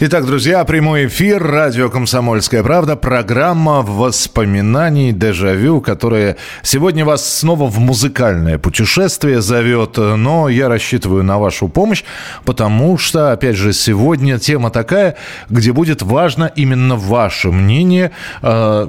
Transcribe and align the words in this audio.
Итак, 0.00 0.26
друзья, 0.26 0.64
прямой 0.64 1.08
эфир, 1.08 1.42
радио 1.42 1.90
«Комсомольская 1.90 2.62
правда», 2.62 2.94
программа 2.94 3.82
воспоминаний 3.82 5.10
«Дежавю», 5.10 5.80
которая 5.80 6.36
сегодня 6.62 7.04
вас 7.04 7.28
снова 7.28 7.66
в 7.66 7.80
музыкальное 7.80 8.58
путешествие 8.58 9.40
зовет, 9.40 9.96
но 9.96 10.48
я 10.48 10.68
рассчитываю 10.68 11.24
на 11.24 11.40
вашу 11.40 11.66
помощь, 11.66 12.04
потому 12.44 12.96
что, 12.96 13.32
опять 13.32 13.56
же, 13.56 13.72
сегодня 13.72 14.38
тема 14.38 14.70
такая, 14.70 15.16
где 15.50 15.72
будет 15.72 16.00
важно 16.00 16.44
именно 16.44 16.94
ваше 16.94 17.50
мнение. 17.50 18.12
А, 18.40 18.88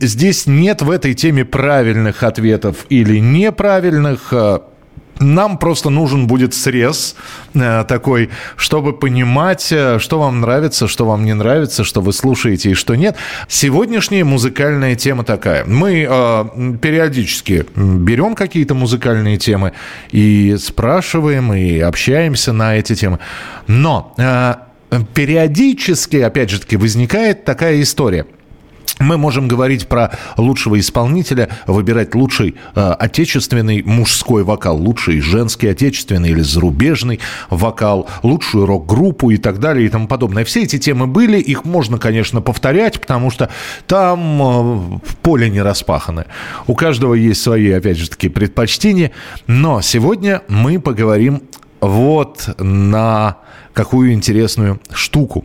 здесь 0.00 0.46
нет 0.46 0.80
в 0.80 0.90
этой 0.90 1.12
теме 1.12 1.44
правильных 1.44 2.22
ответов 2.22 2.86
или 2.88 3.18
неправильных, 3.18 4.32
а, 4.32 4.62
нам 5.18 5.58
просто 5.58 5.90
нужен 5.90 6.26
будет 6.26 6.54
срез 6.54 7.16
э, 7.54 7.84
такой, 7.88 8.30
чтобы 8.56 8.92
понимать, 8.92 9.68
э, 9.70 9.98
что 9.98 10.18
вам 10.18 10.40
нравится, 10.40 10.88
что 10.88 11.06
вам 11.06 11.24
не 11.24 11.34
нравится, 11.34 11.84
что 11.84 12.00
вы 12.00 12.12
слушаете 12.12 12.70
и 12.70 12.74
что 12.74 12.94
нет. 12.94 13.16
Сегодняшняя 13.48 14.24
музыкальная 14.24 14.94
тема 14.94 15.24
такая. 15.24 15.64
Мы 15.64 16.06
э, 16.08 16.44
периодически 16.80 17.66
берем 17.74 18.34
какие-то 18.34 18.74
музыкальные 18.74 19.38
темы 19.38 19.72
и 20.10 20.56
спрашиваем, 20.58 21.52
и 21.52 21.78
общаемся 21.80 22.52
на 22.52 22.76
эти 22.76 22.94
темы. 22.94 23.18
Но 23.66 24.14
э, 24.18 24.54
периодически, 25.14 26.16
опять 26.16 26.50
же 26.50 26.60
таки, 26.60 26.76
возникает 26.76 27.44
такая 27.44 27.80
история– 27.80 28.26
мы 28.98 29.18
можем 29.18 29.46
говорить 29.46 29.88
про 29.88 30.10
лучшего 30.36 30.78
исполнителя, 30.78 31.50
выбирать 31.66 32.14
лучший 32.14 32.56
э, 32.74 32.92
отечественный 32.98 33.82
мужской 33.82 34.42
вокал, 34.42 34.78
лучший 34.78 35.20
женский 35.20 35.68
отечественный 35.68 36.30
или 36.30 36.40
зарубежный 36.40 37.20
вокал, 37.50 38.08
лучшую 38.22 38.66
рок-группу 38.66 39.30
и 39.30 39.36
так 39.36 39.58
далее 39.58 39.86
и 39.86 39.88
тому 39.88 40.08
подобное. 40.08 40.44
Все 40.44 40.62
эти 40.62 40.78
темы 40.78 41.06
были, 41.06 41.38
их 41.38 41.64
можно, 41.64 41.98
конечно, 41.98 42.40
повторять, 42.40 43.00
потому 43.00 43.30
что 43.30 43.50
там 43.86 44.42
э, 44.42 44.98
поле 45.22 45.50
не 45.50 45.60
распахано. 45.60 46.26
У 46.66 46.74
каждого 46.74 47.14
есть 47.14 47.42
свои, 47.42 47.70
опять 47.72 47.98
же 47.98 48.08
таки, 48.08 48.28
предпочтения. 48.28 49.12
Но 49.46 49.82
сегодня 49.82 50.42
мы 50.48 50.80
поговорим 50.80 51.42
вот 51.80 52.48
на 52.58 53.36
какую 53.72 54.14
интересную 54.14 54.80
штуку. 54.90 55.44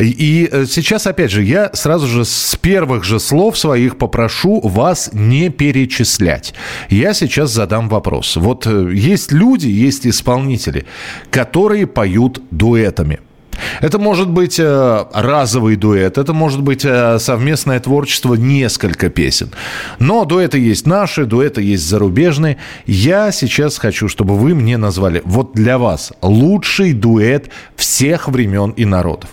И 0.00 0.48
э, 0.50 0.64
сейчас, 0.66 1.06
опять 1.06 1.30
же, 1.30 1.42
я 1.42 1.70
сразу 1.74 2.06
же 2.06 2.24
с 2.24 2.56
первых 2.56 3.04
же 3.04 3.20
слов 3.20 3.58
своих 3.58 3.98
попрошу 3.98 4.60
вас 4.60 5.10
не 5.12 5.50
перечислять. 5.50 6.54
Я 6.88 7.12
сейчас 7.14 7.50
задам 7.50 7.88
вопрос. 7.88 8.36
Вот 8.36 8.66
э, 8.66 8.90
есть 8.94 9.32
люди, 9.32 9.68
есть 9.68 10.06
исполнители, 10.06 10.86
которые 11.30 11.86
поют 11.86 12.42
дуэтами. 12.50 13.20
Это 13.80 13.98
может 13.98 14.30
быть 14.30 14.58
э, 14.58 15.04
разовый 15.12 15.76
дуэт, 15.76 16.18
это 16.18 16.32
может 16.32 16.62
быть 16.62 16.84
э, 16.84 17.18
совместное 17.18 17.80
творчество 17.80 18.34
несколько 18.34 19.10
песен. 19.10 19.50
Но 19.98 20.24
дуэты 20.24 20.58
есть 20.58 20.86
наши, 20.86 21.26
дуэты 21.26 21.62
есть 21.62 21.86
зарубежные. 21.86 22.56
Я 22.86 23.32
сейчас 23.32 23.78
хочу, 23.78 24.08
чтобы 24.08 24.36
вы 24.36 24.54
мне 24.54 24.76
назвали 24.76 25.22
вот 25.24 25.52
для 25.52 25.78
вас 25.78 26.12
лучший 26.22 26.92
дуэт 26.92 27.50
всех 27.76 28.28
времен 28.28 28.70
и 28.70 28.84
народов. 28.84 29.30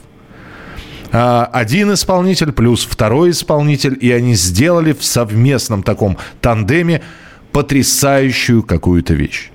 А, 1.20 1.50
один 1.52 1.92
исполнитель 1.94 2.52
плюс 2.52 2.86
второй 2.86 3.32
исполнитель, 3.32 3.98
и 4.00 4.12
они 4.12 4.36
сделали 4.36 4.94
в 4.94 5.04
совместном 5.04 5.82
таком 5.82 6.16
тандеме 6.42 7.02
потрясающую 7.52 8.62
какую-то 8.62 9.16
вещь. 9.16 9.50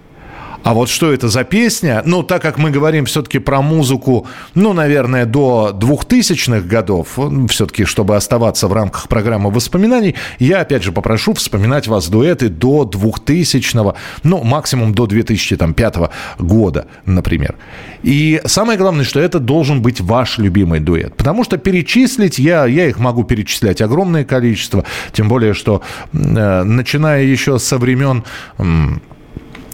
А 0.63 0.75
вот 0.75 0.89
что 0.89 1.13
это 1.13 1.29
за 1.29 1.45
песня? 1.45 2.03
Ну, 2.05 2.23
так 2.23 2.41
как 2.43 2.59
мы 2.59 2.71
говорим 2.71 3.05
все-таки 3.05 3.39
про 3.39 3.63
музыку, 3.63 4.27
ну, 4.55 4.73
наверное, 4.73 5.27
до 5.27 5.77
2000-х 5.79 6.61
годов, 6.67 7.19
все-таки, 7.49 7.85
чтобы 7.85 8.17
оставаться 8.17 8.69
в 8.69 8.73
рамках 8.73 9.09
программы 9.09 9.51
воспоминаний, 9.51 10.15
я, 10.39 10.61
опять 10.61 10.83
же, 10.83 10.93
попрошу 10.93 11.35
вспоминать 11.35 11.89
вас 11.89 12.09
дуэты 12.09 12.49
до 12.49 12.85
2000-го, 12.85 13.97
ну, 14.23 14.43
максимум 14.45 14.95
до 14.95 15.07
2005 15.07 15.97
года, 16.39 16.87
например. 17.07 17.57
И 18.03 18.41
самое 18.45 18.79
главное, 18.79 19.05
что 19.05 19.21
это 19.21 19.41
должен 19.41 19.83
быть 19.83 20.01
ваш 20.01 20.39
любимый 20.39 20.81
дуэт. 20.81 21.17
Потому 21.17 21.45
что 21.45 21.57
перечислить 21.57 22.39
я, 22.39 22.67
я 22.67 22.87
их 22.87 22.99
могу 22.99 23.25
перечислять 23.25 23.81
огромное 23.81 24.25
количество, 24.25 24.85
тем 25.13 25.29
более, 25.29 25.55
что 25.55 25.83
э, 26.13 26.63
начиная 26.63 27.25
еще 27.25 27.59
со 27.59 27.79
времен... 27.79 28.25
Э, 28.59 28.65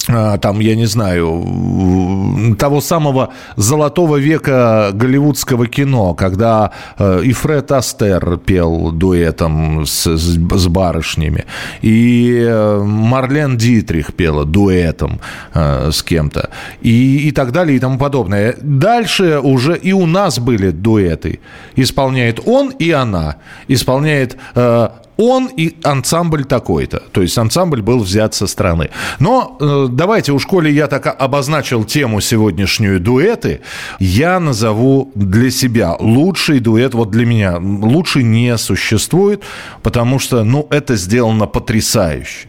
там, 0.09 0.61
я 0.61 0.75
не 0.75 0.87
знаю, 0.87 2.57
того 2.59 2.81
самого 2.81 3.31
золотого 3.57 4.17
века 4.17 4.91
голливудского 4.93 5.67
кино, 5.67 6.15
когда 6.15 6.73
э, 6.99 7.23
и 7.25 7.33
Фред 7.33 7.73
Астер 7.73 8.39
пел 8.39 8.91
дуэтом 8.91 9.85
с, 9.87 10.17
с 10.17 10.67
барышнями, 10.69 11.45
и 11.83 12.43
э, 12.47 12.83
Марлен 12.83 13.57
Дитрих 13.57 14.15
пела 14.15 14.45
дуэтом 14.45 15.21
э, 15.55 15.91
с 15.93 16.03
кем-то, 16.03 16.51
и, 16.81 17.29
и 17.29 17.33
так 17.33 17.53
далее, 17.53 17.77
и 17.77 17.81
тому 17.81 17.99
подобное. 17.99 18.57
Дальше 18.61 19.41
уже 19.41 19.77
и 19.77 19.93
у 19.93 20.07
нас 20.07 20.39
были 20.39 20.71
дуэты. 20.71 21.41
Исполняет 21.77 22.41
он 22.47 22.71
и 22.71 22.91
она. 22.91 23.37
Исполняет 23.69 24.37
он 25.19 25.51
и 25.57 25.75
ансамбль 25.83 26.45
такой-то. 26.45 27.03
То 27.11 27.23
есть 27.23 27.37
ансамбль 27.37 27.83
был 27.83 27.99
взят 27.99 28.35
со 28.35 28.47
стороны. 28.47 28.91
Но 29.19 29.57
э, 29.61 29.89
давайте, 29.91 30.33
у 30.33 30.39
школе 30.39 30.73
я 30.73 30.87
так 30.87 31.17
обозначил 31.19 31.85
тему 31.85 32.21
сегодняшнюю 32.21 33.01
дуэты. 33.01 33.61
Я 33.99 34.39
назову 34.39 35.11
для 35.17 35.51
себя 35.51 35.97
лучший 35.99 36.61
дуэт, 36.61 36.95
вот 36.95 37.11
для 37.11 37.27
меня 37.27 37.59
лучший 37.59 38.23
не 38.23 38.57
существует, 38.59 39.43
потому 39.83 40.21
что, 40.21 40.45
ну, 40.45 40.69
это 40.71 40.95
сделано 40.95 41.47
потрясающе. 41.47 42.49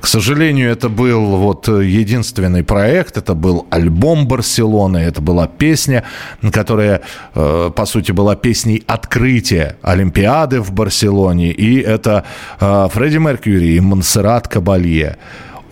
К 0.00 0.06
сожалению, 0.06 0.70
это 0.70 0.88
был 0.88 1.36
вот 1.36 1.68
единственный 1.68 2.64
проект, 2.64 3.18
это 3.18 3.34
был 3.34 3.66
альбом 3.68 4.26
Барселоны, 4.26 4.98
это 4.98 5.20
была 5.20 5.46
песня, 5.46 6.04
которая, 6.50 7.02
э, 7.34 7.70
по 7.76 7.84
сути, 7.84 8.12
была 8.12 8.36
песней 8.36 8.82
открытия 8.86 9.76
Олимпиады 9.82 10.62
в 10.62 10.72
Барселоне, 10.72 11.50
и 11.50 11.78
это 11.80 12.05
это 12.06 12.24
э, 12.60 12.88
Фредди 12.92 13.18
Меркьюри 13.18 13.76
и 13.76 13.80
Монсеррат 13.80 14.48
Кабалье 14.48 15.18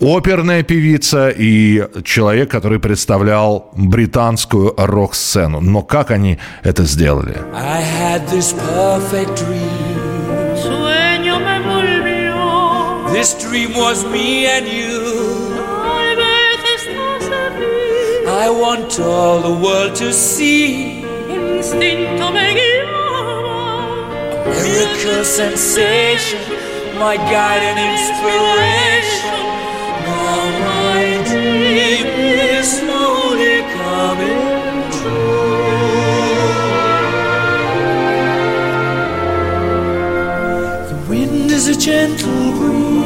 оперная 0.01 0.61
певица 0.61 1.29
и 1.29 1.87
человек, 2.03 2.51
который 2.51 2.79
представлял 2.79 3.71
британскую 3.77 4.73
рок-сцену. 4.75 5.61
Но 5.61 5.83
как 5.83 6.11
они 6.11 6.37
это 6.63 6.83
сделали? 6.83 7.37
This 13.13 13.33
dream 13.35 13.73
was 13.75 14.03
me 14.03 14.45
and 14.45 14.67
you. 14.67 15.55
I 18.27 18.49
want 18.49 18.99
all 18.99 19.39
the 19.39 19.53
world 19.53 19.95
to 19.95 20.11
see. 20.11 21.01
Instinto 21.29 22.33
me 22.33 22.74
Miracle 24.55 25.23
sensation, 25.25 26.39
my 26.97 27.17
guide 27.17 27.63
and 27.69 27.79
inspiration. 27.91 29.35
Now 30.05 30.43
my 30.67 31.01
dream 31.29 32.07
is 32.55 32.79
slowly 32.79 33.57
coming 33.75 34.91
true. 34.91 35.45
The 40.89 40.97
wind 41.09 41.51
is 41.51 41.67
a 41.67 41.75
gentle 41.75 42.51
breeze. 42.57 43.05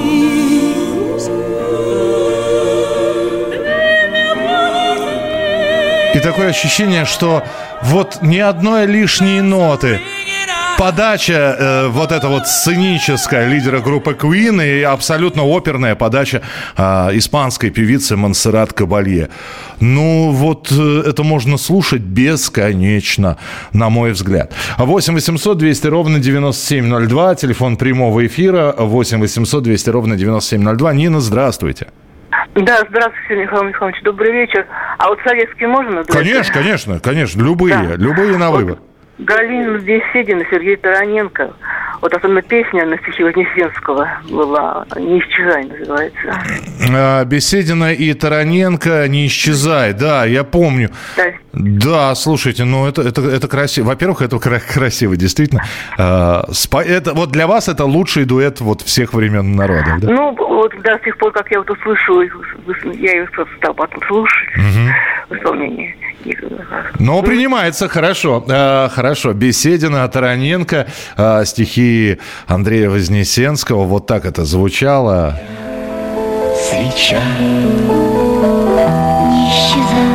И 6.14 6.20
такое 6.22 6.50
ощущение, 6.50 7.06
что 7.06 7.44
вот 7.82 8.22
ни 8.22 8.40
одной 8.40 8.86
лишней 8.86 9.42
ноты– 9.42 10.00
подача 10.80 11.58
э, 11.60 11.88
вот 11.90 12.14
эта 12.14 12.30
вот 12.30 12.48
сценическая 12.48 13.50
лидера 13.50 13.82
группы 13.82 14.14
Queen 14.14 14.66
и 14.66 14.82
абсолютно 14.82 15.44
оперная 15.44 15.96
подача 15.96 16.42
э, 16.78 16.82
испанской 17.18 17.70
певицы 17.70 18.16
Монсеррат 18.16 18.72
Кабалье. 18.72 19.30
Ну, 19.82 20.32
вот 20.32 20.72
э, 20.72 21.04
это 21.06 21.24
можно 21.24 21.58
слушать 21.58 22.02
бесконечно, 22.02 23.38
на 23.74 23.90
мой 23.90 24.12
взгляд. 24.12 24.54
8 24.78 25.14
800 25.14 25.58
200 25.58 25.88
ровно 25.88 26.20
9702, 26.20 27.36
телефон 27.36 27.76
прямого 27.76 28.26
эфира 28.26 28.74
8 28.78 29.20
800 29.20 29.64
200 29.64 29.90
ровно 29.90 30.16
9702. 30.16 30.94
Нина, 30.94 31.20
здравствуйте. 31.20 31.88
Да, 32.56 32.80
здравствуйте, 32.90 33.36
Михаил 33.44 33.64
Михайлович, 33.64 34.02
добрый 34.04 34.32
вечер. 34.32 34.66
А 34.98 35.10
вот 35.10 35.20
советские 35.26 35.68
можно? 35.68 36.06
Конечно, 36.06 36.54
конечно, 36.54 37.00
конечно, 37.00 37.42
любые, 37.42 37.76
да. 37.76 37.96
любые 37.98 38.38
на 38.38 38.52
выбор. 38.52 38.78
Вот 38.78 38.90
Галина 39.20 39.78
Беседина, 39.80 40.44
Сергей 40.50 40.78
Тараненко. 40.78 41.52
Вот 42.02 42.14
особенно 42.14 42.42
песня 42.42 42.86
на 42.86 42.98
стихи 43.00 43.24
Вознесенского 43.24 44.08
была 44.30 44.86
«Не 44.96 45.20
исчезай» 45.20 45.66
называется. 45.66 46.42
А, 46.94 47.26
Беседина 47.26 47.92
и 47.92 48.14
Тараненко 48.14 49.06
«Не 49.10 49.28
исчезай», 49.28 49.94
да, 49.94 50.24
я 50.24 50.46
помню. 50.46 50.90
Да. 51.18 51.26
Да, 51.52 52.16
слушайте, 52.16 52.64
ну 52.64 52.88
это, 52.88 53.02
это, 53.02 53.22
это 53.22 53.48
красиво. 53.50 53.88
Во-первых, 53.88 54.22
это 54.22 54.40
красиво, 54.40 55.18
действительно. 55.18 55.64
А, 55.98 56.46
это, 56.86 57.14
вот 57.14 57.32
для 57.32 57.48
вас 57.48 57.68
это 57.68 57.84
лучший 57.84 58.24
дуэт 58.24 58.62
вот 58.62 58.82
всех 58.82 59.14
времен 59.14 59.56
народа, 59.56 59.98
да? 60.00 60.10
Ну, 60.10 60.36
вот 60.74 60.84
до 60.84 61.00
сих 61.04 61.18
пор, 61.18 61.32
как 61.32 61.50
я 61.52 61.60
вот 61.60 61.70
услышала, 61.70 62.24
я 62.94 63.24
их 63.24 63.32
просто 63.32 63.54
стал 63.58 63.74
потом 63.74 64.02
слушать 64.08 64.50
угу. 64.56 64.90
в 65.30 65.38
исполнении. 65.38 65.96
Ну, 67.00 67.24
принимается, 67.24 67.88
хорошо. 67.88 68.44
Э, 68.50 68.90
хорошо. 68.90 69.34
Беседина, 69.34 70.08
Тараненко, 70.08 70.88
э, 71.18 71.46
стихи 71.46 72.20
Андрея 72.48 72.90
Вознесенского. 72.90 73.86
Вот 73.86 74.06
так 74.06 74.26
это 74.26 74.44
звучало. 74.44 75.40
Свеча 76.60 77.22
Не 77.40 77.46
исчезай 79.50 80.10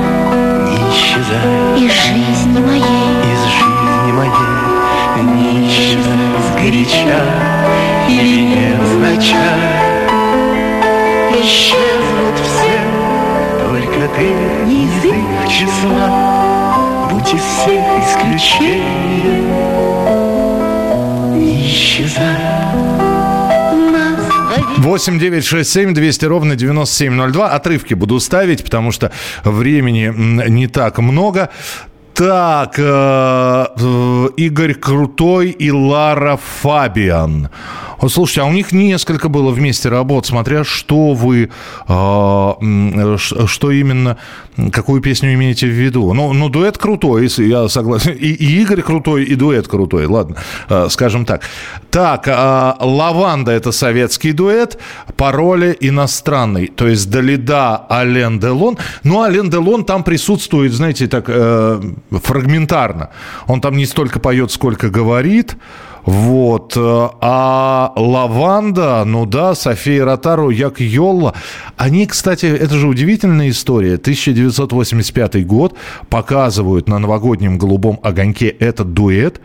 Не 0.66 0.76
исчезай 0.90 1.46
Из 1.78 1.92
жизни 1.92 2.60
моей 2.60 3.04
Из 3.32 3.42
жизни 3.56 4.12
моей 4.12 4.52
Не 5.22 5.66
исчезай 5.66 6.24
Сгоряча 6.50 7.18
Или 8.08 8.40
невзначай 8.42 9.63
Исчезнут 11.44 12.36
все 12.42 12.80
Только 13.68 14.08
ты 14.16 14.24
не 14.64 14.86
из 14.86 15.04
их 15.04 15.48
числа 15.48 16.08
Будь 17.10 17.34
из 17.34 17.42
всех 17.42 17.84
исключением 18.02 19.44
Не 21.34 21.66
исчезай 21.66 22.64
8 24.78 25.18
9 25.18 25.44
6 25.44 25.70
7 25.70 25.94
200 25.94 26.24
ровно 26.26 26.56
9702. 26.56 27.48
Отрывки 27.48 27.94
буду 27.94 28.20
ставить, 28.20 28.64
потому 28.64 28.92
что 28.92 29.12
времени 29.42 30.12
не 30.48 30.66
так 30.66 30.98
много. 30.98 31.48
Так, 32.14 32.78
э, 32.78 33.66
э, 33.76 34.28
Игорь 34.36 34.74
Крутой 34.74 35.50
и 35.50 35.70
Лара 35.70 36.38
Фабиан. 36.62 37.48
Вот 38.04 38.12
слушайте, 38.12 38.42
а 38.42 38.44
у 38.44 38.52
них 38.52 38.70
несколько 38.72 39.30
было 39.30 39.50
вместе 39.50 39.88
работ, 39.88 40.26
смотря 40.26 40.62
что 40.62 41.14
вы, 41.14 41.48
э, 41.88 43.16
что 43.46 43.70
именно, 43.70 44.18
какую 44.72 45.00
песню 45.00 45.32
имеете 45.32 45.66
в 45.68 45.70
виду. 45.70 46.12
Ну, 46.12 46.34
ну 46.34 46.50
дуэт 46.50 46.76
крутой, 46.76 47.30
я 47.38 47.66
согласен. 47.66 48.12
И, 48.12 48.26
и 48.26 48.60
Игорь 48.60 48.82
крутой, 48.82 49.24
и 49.24 49.34
дуэт 49.36 49.68
крутой, 49.68 50.04
ладно, 50.04 50.36
э, 50.68 50.88
скажем 50.90 51.24
так. 51.24 51.44
Так, 51.90 52.28
э, 52.28 52.74
Лаванда 52.78 53.52
это 53.52 53.72
советский 53.72 54.32
дуэт, 54.32 54.78
пароли 55.16 55.74
иностранный, 55.80 56.66
то 56.66 56.86
есть 56.86 57.08
Далида, 57.08 57.86
Ален 57.90 58.38
Делон. 58.38 58.76
Ну, 59.02 59.22
Ален 59.22 59.48
Делон 59.48 59.86
там 59.86 60.04
присутствует, 60.04 60.74
знаете, 60.74 61.06
так 61.06 61.24
э, 61.28 61.80
фрагментарно. 62.10 63.08
Он 63.46 63.62
там 63.62 63.78
не 63.78 63.86
столько 63.86 64.20
поет, 64.20 64.50
сколько 64.52 64.90
говорит. 64.90 65.56
Вот. 66.04 66.74
А 66.76 67.92
Лаванда, 67.96 69.04
ну 69.06 69.24
да, 69.26 69.54
София 69.54 70.04
Ротару, 70.04 70.50
Як 70.50 70.80
Йолла. 70.80 71.34
Они, 71.76 72.06
кстати, 72.06 72.46
это 72.46 72.74
же 72.74 72.88
удивительная 72.88 73.50
история. 73.50 73.94
1985 73.94 75.46
год 75.46 75.76
показывают 76.10 76.88
на 76.88 76.98
новогоднем 76.98 77.58
голубом 77.58 77.98
огоньке 78.02 78.48
этот 78.48 78.92
дуэт. 78.92 79.40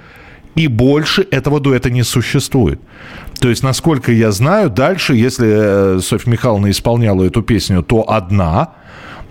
И 0.56 0.68
больше 0.68 1.26
этого 1.32 1.60
дуэта 1.60 1.90
не 1.90 2.04
существует. 2.04 2.82
То 3.40 3.50
есть, 3.50 3.64
насколько 3.64 4.12
я 4.12 4.32
знаю, 4.32 4.70
дальше, 4.70 5.16
если 5.16 5.98
э, 5.98 6.00
Софья 6.02 6.30
Михайловна 6.30 6.70
исполняла 6.70 7.24
эту 7.24 7.42
песню, 7.42 7.84
то 7.84 8.10
одна. 8.12 8.74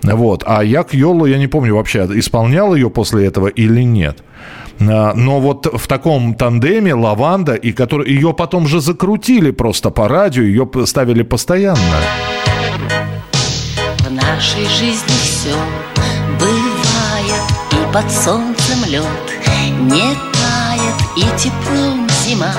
Вот. 0.03 0.43
А 0.45 0.63
Як 0.63 0.93
Йолла, 0.93 1.27
я 1.27 1.37
не 1.37 1.47
помню 1.47 1.75
вообще, 1.75 2.07
исполнял 2.15 2.75
ее 2.75 2.89
после 2.89 3.25
этого 3.25 3.47
или 3.47 3.83
нет. 3.83 4.23
А, 4.79 5.13
но 5.13 5.39
вот 5.39 5.67
в 5.73 5.87
таком 5.87 6.33
тандеме 6.35 6.93
Лаванда, 6.93 7.55
и 7.55 7.71
который, 7.71 8.09
ее 8.09 8.33
потом 8.33 8.67
же 8.67 8.79
закрутили 8.79 9.51
просто 9.51 9.89
по 9.89 10.07
радио, 10.07 10.43
ее 10.43 10.69
ставили 10.85 11.23
постоянно. 11.23 11.79
В 13.99 14.11
нашей 14.11 14.65
жизни 14.65 15.15
все 15.21 15.55
бывает, 16.39 17.43
и 17.71 17.93
под 17.93 18.09
солнцем 18.11 18.77
лед 18.87 19.05
не 19.81 20.15
тает, 20.33 20.95
и 21.17 21.23
теплом 21.37 22.07
зима 22.23 22.53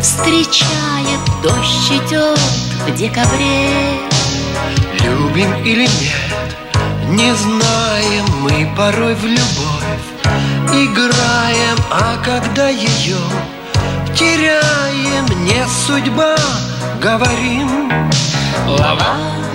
встречает, 0.00 1.20
дождь 1.42 1.90
идет 1.90 2.38
в 2.86 2.94
декабре. 2.94 3.68
Любим 5.04 5.54
или 5.64 5.82
нет, 5.82 6.56
не 7.08 7.34
знаем 7.34 8.24
мы 8.40 8.68
порой 8.76 9.14
в 9.14 9.24
любовь 9.24 10.06
играем, 10.72 11.76
а 11.90 12.16
когда 12.24 12.68
ее 12.68 13.18
теряем, 14.14 15.26
не 15.44 15.66
судьба, 15.86 16.36
говорим. 17.00 17.90
Лаванда 18.66 19.45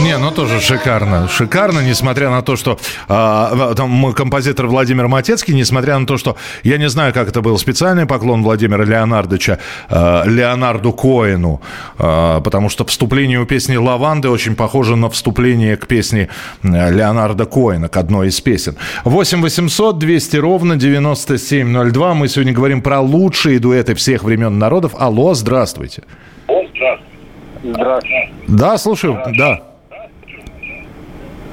не, 0.00 0.18
ну 0.18 0.30
тоже 0.30 0.60
шикарно. 0.60 1.28
Шикарно, 1.28 1.80
несмотря 1.80 2.30
на 2.30 2.42
то, 2.42 2.56
что 2.56 2.78
а, 3.08 3.74
там 3.74 4.12
композитор 4.12 4.66
Владимир 4.66 5.08
Матецкий, 5.08 5.54
несмотря 5.54 5.98
на 5.98 6.06
то, 6.06 6.16
что 6.16 6.36
я 6.62 6.78
не 6.78 6.88
знаю, 6.88 7.12
как 7.12 7.28
это 7.28 7.42
был 7.42 7.58
специальный 7.58 8.06
поклон 8.06 8.42
Владимира 8.42 8.84
Леонардовича 8.84 9.58
а, 9.88 10.24
Леонарду 10.24 10.92
Коину, 10.92 11.60
а, 11.98 12.40
потому 12.40 12.68
что 12.68 12.84
вступление 12.84 13.40
у 13.40 13.46
песни 13.46 13.76
«Лаванды» 13.76 14.28
очень 14.28 14.56
похоже 14.56 14.96
на 14.96 15.10
вступление 15.10 15.76
к 15.76 15.86
песне 15.86 16.28
Леонарда 16.62 17.46
Коина, 17.46 17.88
к 17.88 17.96
одной 17.96 18.28
из 18.28 18.40
песен. 18.40 18.76
8 19.04 19.42
800 19.42 19.98
200 19.98 20.36
ровно 20.36 20.76
9702. 20.76 22.14
Мы 22.14 22.28
сегодня 22.28 22.52
говорим 22.52 22.82
про 22.82 23.00
лучшие 23.00 23.58
дуэты 23.58 23.94
всех 23.94 24.24
времен 24.24 24.58
народов. 24.58 24.92
Алло, 24.98 25.34
здравствуйте. 25.34 26.02
Здравствуйте. 27.62 28.32
Да, 28.48 28.78
слушаю, 28.78 29.18
да. 29.36 29.69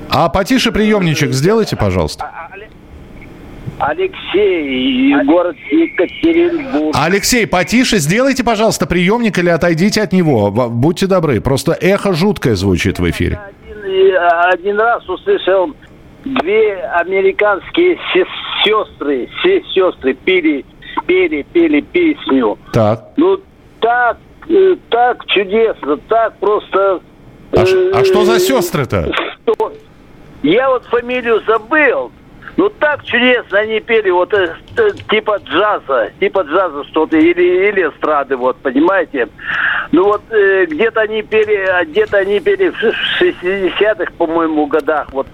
А 0.10 0.30
потише 0.30 0.72
приемничек 0.72 1.32
сделайте, 1.32 1.76
пожалуйста. 1.76 2.32
Алексей, 3.80 5.14
город 5.26 5.56
Екатеринбург. 5.70 6.96
Алексей, 7.00 7.46
потише 7.46 7.98
сделайте, 7.98 8.44
пожалуйста, 8.44 8.88
приемник 8.88 9.38
или 9.38 9.50
отойдите 9.50 10.02
от 10.02 10.14
него. 10.14 10.50
Будьте 10.50 11.06
добры. 11.06 11.42
Просто 11.42 11.74
эхо 11.74 12.14
жуткое 12.14 12.56
звучит 12.56 12.98
в 12.98 13.08
эфире. 13.12 13.40
Один, 13.84 14.16
один 14.52 14.80
раз 14.80 15.08
услышал 15.08 15.76
две 16.26 16.82
американские 16.82 18.00
сестры, 18.64 19.30
все 19.40 19.62
сестры 19.74 20.14
пели, 20.16 20.66
пели, 21.06 21.46
пели 21.54 21.82
песню. 21.82 22.58
Так. 22.74 23.12
Ну, 23.16 23.40
так, 23.80 24.18
э, 24.50 24.76
так 24.90 25.26
чудесно, 25.28 25.98
так 26.10 26.38
просто... 26.40 27.02
А, 27.52 27.64
э, 27.64 27.92
а 27.94 28.04
что 28.04 28.26
за 28.26 28.40
сестры-то? 28.40 29.14
Что? 29.44 29.74
Я 30.44 30.70
вот 30.70 30.86
фамилию 30.86 31.42
забыл. 31.46 32.12
Ну 32.58 32.70
так 32.70 33.04
чудесно 33.04 33.60
они 33.60 33.80
пели, 33.80 34.10
вот 34.10 34.34
э, 34.34 34.56
э, 34.78 34.90
типа 35.12 35.40
джаза, 35.46 36.10
типа 36.20 36.42
джаза 36.42 36.84
что-то, 36.86 37.16
или, 37.16 37.70
или 37.70 37.88
эстрады, 37.88 38.36
вот, 38.36 38.58
понимаете? 38.58 39.30
Ну 39.92 40.06
вот 40.06 40.24
э, 40.32 40.66
где-то 40.66 41.02
они 41.02 41.22
пели, 41.22 41.56
а 41.56 41.86
где-то 41.86 42.18
они 42.18 42.40
пели 42.40 42.70
в 42.70 42.84
60-х, 43.22 44.12
по-моему, 44.18 44.66
годах, 44.66 45.08
вот 45.12 45.28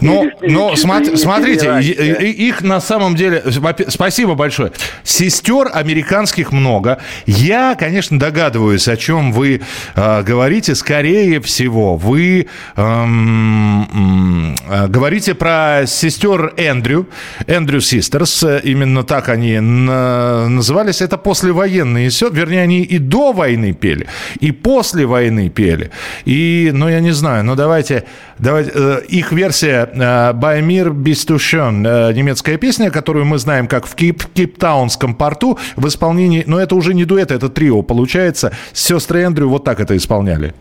ну, 0.00 0.30
ну 0.42 0.76
смотри, 0.76 1.16
смотрите, 1.16 1.80
их 1.80 2.62
на 2.62 2.80
самом 2.80 3.14
деле... 3.14 3.42
Спасибо 3.88 4.34
большое. 4.34 4.72
Сестер 5.04 5.70
американских 5.72 6.52
много. 6.52 6.98
Я, 7.26 7.74
конечно, 7.78 8.18
догадываюсь, 8.18 8.88
о 8.88 8.96
чем 8.96 9.32
вы 9.32 9.60
э, 9.94 10.22
говорите. 10.22 10.74
Скорее 10.74 11.40
всего, 11.40 11.96
вы 11.96 12.46
эм, 12.76 14.54
э, 14.68 14.88
говорите 14.88 15.34
про 15.34 15.82
сестер 15.86 16.54
Эндрю, 16.56 17.08
Эндрю 17.46 17.80
Систерс. 17.80 18.44
Именно 18.62 19.02
так 19.04 19.28
они 19.28 19.58
назывались. 19.60 21.02
Это 21.02 21.18
послевоенные 21.18 22.10
все. 22.10 22.30
Вернее, 22.30 22.62
они 22.62 22.82
и 22.82 22.98
до 22.98 23.32
войны 23.32 23.72
пели, 23.72 24.06
и 24.40 24.52
после 24.52 25.06
войны 25.06 25.48
пели. 25.48 25.90
И, 26.24 26.70
ну, 26.72 26.88
я 26.88 27.00
не 27.00 27.12
знаю, 27.12 27.44
ну, 27.44 27.54
давайте... 27.56 28.04
давайте 28.38 28.70
э, 28.74 29.00
их 29.08 29.32
версия 29.32 29.89
Баймир 29.94 30.90
Бистушен, 30.90 31.86
э, 31.86 32.12
немецкая 32.12 32.56
песня, 32.56 32.90
которую 32.90 33.24
мы 33.24 33.38
знаем 33.38 33.66
как 33.66 33.86
в 33.86 33.94
Кейп, 33.94 34.24
Кейптаунском 34.34 35.14
порту 35.14 35.58
в 35.76 35.86
исполнении, 35.86 36.44
но 36.46 36.60
это 36.60 36.74
уже 36.74 36.94
не 36.94 37.04
дуэт, 37.04 37.30
это 37.30 37.48
трио 37.48 37.82
получается. 37.82 38.52
Сестры 38.72 39.22
Эндрю 39.22 39.48
вот 39.48 39.64
так 39.64 39.80
это 39.80 39.96
исполняли. 39.96 40.54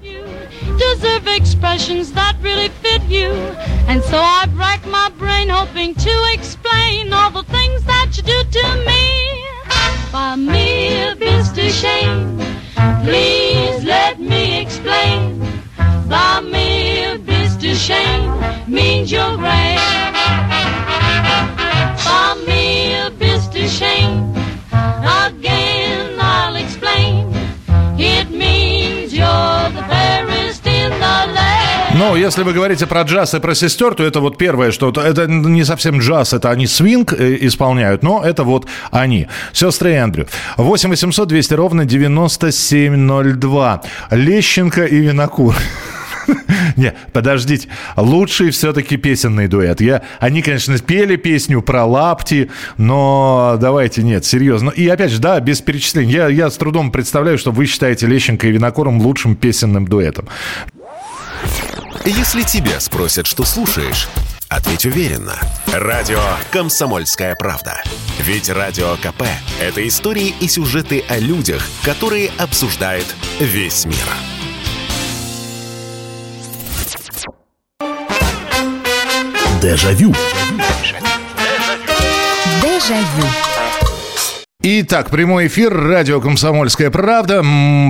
Please 13.03 13.83
let 13.85 14.19
me 14.19 14.61
explain. 14.61 15.39
By 16.07 16.41
me, 16.41 16.99
if 16.99 17.21
it's 17.27 17.55
you're 19.07 19.37
great. 19.37 19.79
By 22.05 22.35
me, 22.47 22.93
it's 23.19 23.47
to 23.47 23.67
shame, 23.67 24.33
again 24.71 26.19
I'll 26.19 26.55
explain. 26.55 27.33
It 27.97 28.29
means 28.29 29.13
you're 29.13 29.69
the 29.71 29.83
fairest 29.87 30.65
in 30.65 30.91
the 30.91 31.33
land. 31.33 31.95
Ну, 31.95 32.15
если 32.15 32.43
вы 32.43 32.53
говорите 32.53 32.87
про 32.87 33.03
джаз 33.03 33.33
и 33.33 33.39
про 33.39 33.55
сестер, 33.55 33.95
то 33.95 34.03
это 34.03 34.19
вот 34.19 34.37
первое, 34.37 34.71
что 34.71 34.89
это 34.89 35.27
не 35.27 35.63
совсем 35.63 35.99
джаз, 35.99 36.33
это 36.33 36.49
они 36.49 36.67
свинг 36.67 37.13
э, 37.13 37.37
исполняют, 37.41 38.03
но 38.03 38.23
это 38.23 38.43
вот 38.43 38.67
они. 38.91 39.27
Сестры 39.53 39.93
Эндрю. 39.93 40.27
8 40.57 40.89
800 40.89 41.27
200 41.27 41.53
ровно 41.53 41.85
9702. 41.85 43.81
Лещенко 44.11 44.85
и 44.85 44.97
Винокур. 44.97 45.55
Не, 46.75 46.93
подождите. 47.13 47.67
Лучший 47.95 48.51
все-таки 48.51 48.97
песенный 48.97 49.47
дуэт. 49.47 49.81
Я, 49.81 50.03
они, 50.19 50.41
конечно, 50.41 50.77
пели 50.79 51.15
песню 51.15 51.61
про 51.61 51.85
лапти, 51.85 52.49
но 52.77 53.57
давайте, 53.59 54.03
нет, 54.03 54.25
серьезно. 54.25 54.69
И 54.69 54.87
опять 54.87 55.11
же, 55.11 55.19
да, 55.19 55.39
без 55.39 55.61
перечислений. 55.61 56.11
Я, 56.11 56.27
я 56.27 56.49
с 56.49 56.57
трудом 56.57 56.91
представляю, 56.91 57.37
что 57.37 57.51
вы 57.51 57.65
считаете 57.65 58.07
Лещенко 58.07 58.47
и 58.47 58.51
Винокуром 58.51 59.01
лучшим 59.01 59.35
песенным 59.35 59.87
дуэтом. 59.87 60.27
Если 62.05 62.43
тебя 62.43 62.79
спросят, 62.79 63.27
что 63.27 63.43
слушаешь, 63.43 64.07
ответь 64.47 64.85
уверенно. 64.85 65.35
Радио 65.71 66.21
«Комсомольская 66.51 67.35
правда». 67.35 67.81
Ведь 68.19 68.49
Радио 68.49 68.95
КП– 68.95 69.23
это 69.61 69.87
истории 69.87 70.33
и 70.39 70.47
сюжеты 70.47 71.03
о 71.07 71.19
людях, 71.19 71.67
которые 71.83 72.31
обсуждает 72.37 73.05
весь 73.39 73.85
мир. 73.85 74.38
Дежавю. 79.61 80.13
Дежавю. 82.61 83.48
Итак, 84.69 85.09
прямой 85.09 85.47
эфир, 85.47 85.73
радио 85.73 86.19
«Комсомольская 86.19 86.91
правда», 86.91 87.41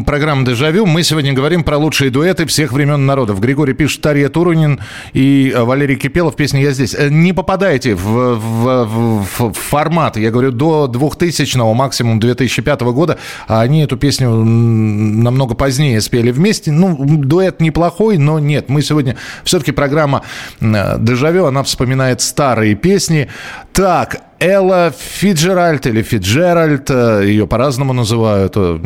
программа 0.06 0.46
«Дежавю». 0.46 0.86
Мы 0.86 1.02
сегодня 1.02 1.34
говорим 1.34 1.64
про 1.64 1.78
лучшие 1.78 2.12
дуэты 2.12 2.46
всех 2.46 2.72
времен 2.72 3.08
народов. 3.08 3.40
Григорий 3.40 3.74
пишет, 3.74 4.02
Тарья 4.02 4.30
Турунин 4.30 4.80
и 5.14 5.52
э, 5.52 5.64
Валерий 5.64 5.96
Кипелов, 5.96 6.36
песня 6.36 6.62
«Я 6.62 6.70
здесь». 6.70 6.94
Э, 6.94 7.10
Не 7.10 7.34
попадайте 7.34 7.96
в, 7.96 8.04
в- 8.36 8.86
в- 8.86 9.50
в 9.50 9.54
формат, 9.54 10.16
я 10.18 10.30
говорю, 10.30 10.52
до 10.52 10.86
2000-го, 10.94 11.74
максимум 11.74 12.20
2005 12.20 12.82
года. 12.82 13.18
А 13.48 13.62
они 13.62 13.82
эту 13.82 13.98
песню 13.98 14.30
намного 14.30 15.56
позднее 15.56 16.00
спели 16.02 16.30
вместе. 16.30 16.72
Ну, 16.72 16.96
дуэт 17.04 17.62
неплохой, 17.62 18.20
но 18.20 18.38
нет. 18.38 18.70
Мы 18.70 18.84
сегодня... 18.84 19.16
Все-таки 19.44 19.72
программа 19.72 20.22
э, 20.62 20.98
«Дежавю», 21.00 21.46
она 21.46 21.64
вспоминает 21.64 22.22
старые 22.22 22.76
песни. 22.76 23.28
Так, 23.74 24.22
Элла 24.40 24.94
Фиджеральд 24.98 25.86
или 25.86 26.02
Фиджеральд, 26.02 26.90
э, 26.90 27.24
ее 27.26 27.46
по-разному 27.46 27.94
называют. 27.94 28.54
Э, 28.56 28.78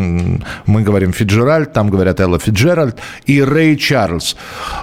Мы 0.66 0.82
говорим 0.82 1.14
Фиджеральд, 1.14 1.74
там 1.74 1.90
говорят 1.90 2.20
Элла 2.20 2.40
Фиджеральд 2.40 2.98
и 3.28 3.42
Рэй 3.44 3.78
Чарльз. 3.78 4.36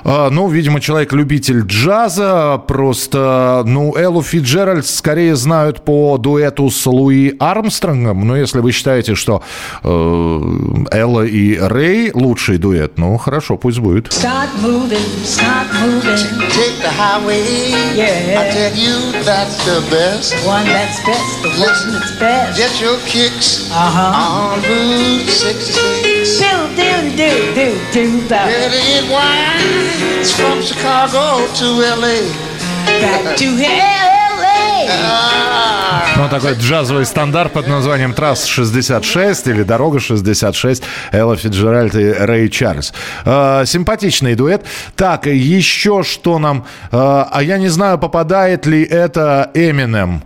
А, 0.05 0.31
Ну, 0.31 0.49
видимо, 0.49 0.81
человек-любитель 0.81 1.63
джаза, 1.67 2.59
просто, 2.69 3.63
ну, 3.67 3.97
Эллу 3.97 4.23
Фиджеральд 4.23 4.87
скорее 4.87 5.35
знают 5.35 5.85
по 5.85 6.19
дуэту 6.19 6.71
с 6.71 6.87
Луи 6.87 7.35
Армстронгом. 7.41 8.27
Но 8.27 8.37
если 8.37 8.61
вы 8.61 8.71
считаете, 8.73 9.15
что 9.17 9.43
э, 9.83 9.89
Элла 10.93 11.23
и 11.27 11.59
Рэй 11.59 12.13
лучший 12.15 12.59
дуэт, 12.59 12.97
ну, 12.99 13.17
хорошо, 13.19 13.57
пусть 13.57 13.79
будет. 13.81 14.07
Start 14.09 14.51
moving, 14.63 14.99
start 15.25 15.67
moving. 15.83 16.49
Take 16.51 16.79
the 16.83 16.91
highway. 16.97 17.43
Yeah. 17.97 18.41
I 18.41 18.51
tell 18.53 18.75
you 18.77 19.25
that's 19.25 19.57
the 19.67 19.81
best. 19.91 20.35
One 20.47 20.60
that's 20.67 21.01
best, 21.05 21.43
the 21.43 21.49
one 21.61 21.93
that's 21.93 22.13
best. 22.19 22.59
Get 22.59 22.81
your 22.81 22.99
kicks 23.07 23.71
Uh-huh. 23.71 24.55
on 24.55 24.63
Route 24.63 25.29
66. 25.29 26.39
Do, 26.41 26.47
do, 26.77 27.11
do, 27.17 27.31
do, 27.55 27.69
do 27.93 28.21
the 28.29 28.41
Getting 28.51 29.11
wines 29.11 30.31
from 30.33 30.61
Chicago 30.63 31.47
to 31.55 31.67
LA. 31.97 32.21
back 33.01 33.37
to 33.37 33.47
LA. 33.57 34.87
Ah. 34.91 36.05
Ну, 36.17 36.29
такой 36.29 36.55
джазовый 36.55 37.07
стандарт 37.07 37.53
под 37.53 37.67
названием 37.67 38.13
«Трасс 38.13 38.45
66» 38.47 39.49
или 39.51 39.63
«Дорога 39.63 39.99
66» 40.01 40.83
Элла 41.13 41.37
Фиджеральд 41.37 41.95
и 41.95 42.11
Рэй 42.13 42.49
Чарльз. 42.51 42.93
Э, 43.25 43.65
симпатичный 43.67 44.35
дуэт. 44.35 44.65
Так, 44.97 45.27
еще 45.27 46.03
что 46.03 46.39
нам... 46.39 46.67
э, 46.93 46.97
а 46.99 47.43
я 47.43 47.57
не 47.59 47.69
знаю, 47.69 47.99
попадает 47.99 48.67
ли 48.67 48.83
это 48.85 49.51
Эминем. 49.55 50.23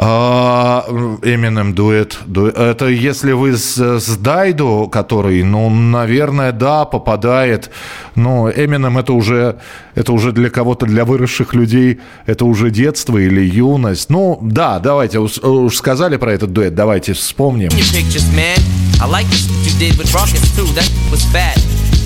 А, 0.00 0.84
Эминем 1.24 1.74
дуэт. 1.74 2.18
Ду- 2.26 2.46
Это 2.46 2.86
если 2.86 3.32
вы 3.32 3.56
с, 3.56 3.76
с 3.76 4.16
Дайду, 4.16 4.88
который, 4.88 5.42
ну, 5.42 5.68
наверное, 5.70 6.52
да, 6.52 6.84
попадает. 6.84 7.70
Но 8.14 8.48
Эминем 8.48 8.96
это 8.96 9.12
уже, 9.12 9.58
это 9.96 10.12
уже 10.12 10.30
для 10.30 10.50
кого-то, 10.50 10.86
для 10.86 11.04
выросших 11.04 11.52
людей, 11.52 11.98
это 12.26 12.44
уже 12.44 12.70
детство 12.70 13.18
или 13.18 13.40
юность. 13.44 14.08
Ну, 14.08 14.38
да, 14.40 14.78
давайте, 14.78 15.18
уж, 15.18 15.38
уж 15.38 15.74
сказали 15.74 16.16
про 16.16 16.32
этот 16.32 16.52
дуэт, 16.52 16.76
давайте 16.76 17.12
вспомним. 17.14 17.70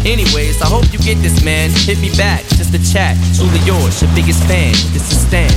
Anyways, 0.04 0.60
I 0.62 0.66
hope 0.68 0.84
you 0.92 0.98
get 0.98 1.16
this, 1.22 1.44
man. 1.44 1.70
Hit 1.86 1.98
me 2.00 2.10
back, 2.16 2.42
just 2.58 2.74
a 2.74 2.78
chat. 2.92 3.16
Truly 3.36 3.60
yours, 3.64 4.02
your 4.02 4.10
biggest 4.16 4.42
fan. 4.48 4.72
This 4.92 5.08
is 5.12 5.20
Stan. 5.28 5.52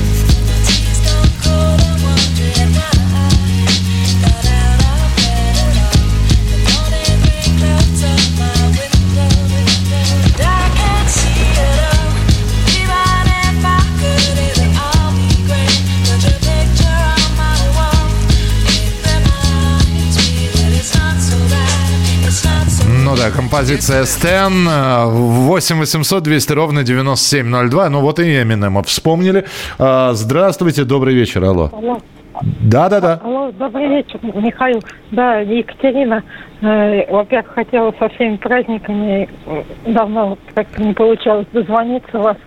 Ну 23.06 23.32
композиция 23.32 24.06
Стэн. 24.06 24.68
8 24.68 25.80
800 25.80 26.24
200 26.24 26.54
ровно 26.54 26.84
9702. 26.84 27.89
Ну 27.89 28.01
вот 28.01 28.20
и 28.20 28.42
Эминема 28.42 28.84
вспомнили. 28.84 29.46
А, 29.77 30.13
Здравствуйте, 30.13 30.84
добрый 30.84 31.15
вечер, 31.15 31.44
алло. 31.44 31.72
Алло, 31.72 32.01
Да-да-да. 32.42 33.20
алло, 33.24 33.51
добрый 33.51 33.88
вечер, 33.88 34.20
Михаил. 34.22 34.82
Да, 35.12 35.39
Екатерина. 35.39 36.24
Э, 36.62 37.12
во-первых, 37.12 37.54
хотела 37.54 37.94
со 38.00 38.10
всеми 38.10 38.38
праздниками. 38.38 39.30
э, 39.46 39.63
Давно 39.88 40.38
как-то 40.54 40.82
не 40.82 40.94
получалось 40.94 41.48
дозвониться 41.54 42.18
вас. 42.20 42.38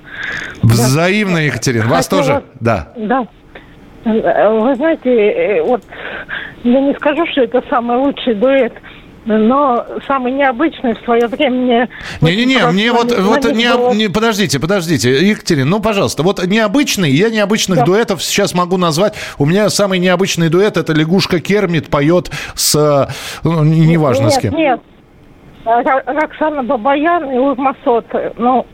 Взаимно, 0.62 1.38
Екатерина. 1.38 1.86
Вас 1.86 2.08
Хотела- 2.08 2.22
тоже? 2.40 2.42
Да. 2.60 2.88
Да. 2.96 3.26
Э, 4.04 4.58
Вы 4.58 4.74
знаете, 4.74 5.10
э, 5.10 5.62
вот 5.62 5.82
я 6.64 6.80
не 6.80 6.94
скажу, 6.94 7.26
что 7.32 7.42
это 7.42 7.62
самый 7.70 7.96
лучший 7.98 8.34
дуэт, 8.34 8.72
но 9.36 9.86
самый 10.06 10.32
необычный 10.32 10.94
в 10.94 11.04
свое 11.04 11.26
время 11.28 11.56
мне... 11.60 11.88
Не-не-не, 12.20 12.66
мне 12.72 12.92
вот, 12.92 13.12
вот 13.16 13.42
звонить 13.42 13.58
не, 13.58 13.72
было. 13.74 13.92
не- 13.92 14.08
подождите, 14.08 14.58
подождите, 14.58 15.10
Екатерина, 15.28 15.68
ну, 15.68 15.80
пожалуйста, 15.80 16.22
вот 16.22 16.44
необычный, 16.46 17.10
я 17.10 17.28
необычных 17.28 17.80
Да. 17.80 17.84
дуэтов 17.84 18.22
сейчас 18.22 18.54
могу 18.54 18.76
назвать. 18.78 19.14
У 19.38 19.44
меня 19.46 19.68
самый 19.70 19.98
необычный 19.98 20.48
дуэт 20.48 20.76
это 20.76 20.92
лягушка 20.94 21.40
Кермит 21.40 21.88
поет 21.90 22.30
с, 22.54 23.08
ну, 23.44 23.62
не- 23.64 23.80
неважно 23.86 24.30
с 24.30 24.34
нет, 24.34 24.42
кем. 24.42 24.54
Нет, 24.54 24.80
Роксана 25.64 26.62
Бабаян 26.62 27.30
и 27.30 27.36
Урмасот. 27.36 28.06
Ну, 28.38 28.66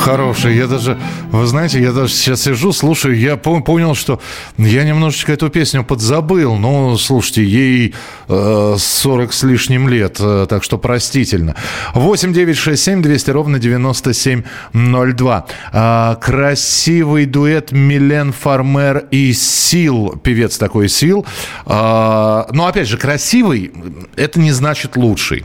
Хороший. 0.00 0.56
Я 0.56 0.66
даже, 0.66 0.98
вы 1.30 1.46
знаете, 1.46 1.78
я 1.80 1.92
даже 1.92 2.14
сейчас 2.14 2.42
сижу, 2.42 2.72
слушаю, 2.72 3.18
я 3.18 3.36
по- 3.36 3.60
понял, 3.60 3.94
что 3.94 4.18
я 4.56 4.84
немножечко 4.84 5.32
эту 5.32 5.50
песню 5.50 5.84
подзабыл. 5.84 6.56
Ну, 6.56 6.96
слушайте, 6.96 7.44
ей 7.44 7.94
э, 8.28 8.74
40 8.78 9.32
с 9.32 9.42
лишним 9.42 9.88
лет, 9.88 10.16
э, 10.18 10.46
так 10.48 10.64
что 10.64 10.78
простительно. 10.78 11.54
8 11.94 12.32
9 12.32 12.56
6 12.56 12.82
7 12.82 13.02
200 13.02 13.30
ровно 13.30 13.58
9702. 13.58 15.46
А, 15.72 16.14
красивый 16.16 17.26
дуэт 17.26 17.70
Милен 17.72 18.32
Фармер 18.32 19.06
и 19.10 19.34
Сил. 19.34 20.18
Певец 20.22 20.56
такой 20.56 20.88
Сил. 20.88 21.26
А, 21.66 22.48
но, 22.52 22.66
опять 22.66 22.88
же, 22.88 22.96
красивый, 22.96 23.70
это 24.16 24.40
не 24.40 24.52
значит 24.52 24.96
лучший. 24.96 25.44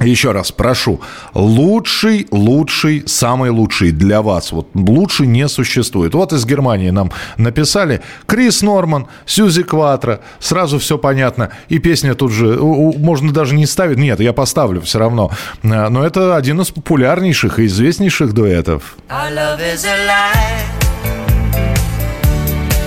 Еще 0.00 0.32
раз 0.32 0.52
прошу, 0.52 1.00
лучший, 1.32 2.26
лучший, 2.30 3.04
самый 3.06 3.50
лучший 3.50 3.92
для 3.92 4.20
вас. 4.20 4.52
Вот 4.52 4.68
лучше 4.74 5.26
не 5.26 5.48
существует. 5.48 6.14
Вот 6.14 6.34
из 6.34 6.44
Германии 6.44 6.90
нам 6.90 7.12
написали 7.38 8.02
Крис 8.26 8.60
Норман, 8.60 9.06
Сьюзи 9.24 9.62
Кватро, 9.62 10.20
сразу 10.38 10.78
все 10.78 10.98
понятно. 10.98 11.50
И 11.70 11.78
песня 11.78 12.14
тут 12.14 12.30
же, 12.30 12.58
можно 12.58 13.32
даже 13.32 13.54
не 13.54 13.64
ставить, 13.64 13.96
нет, 13.96 14.20
я 14.20 14.34
поставлю 14.34 14.82
все 14.82 14.98
равно. 14.98 15.30
А, 15.64 15.88
Но 15.88 16.04
это 16.04 16.36
один 16.36 16.60
из 16.60 16.70
популярнейших 16.70 17.58
и 17.58 17.66
известнейших 17.66 18.34
дуэтов. 18.34 18.96
Our 19.08 19.34
love 19.34 19.60
is 19.60 19.84
a 19.86 20.06
lie. 20.06 20.86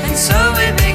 And 0.06 0.16
so 0.16 0.36
we 0.58 0.88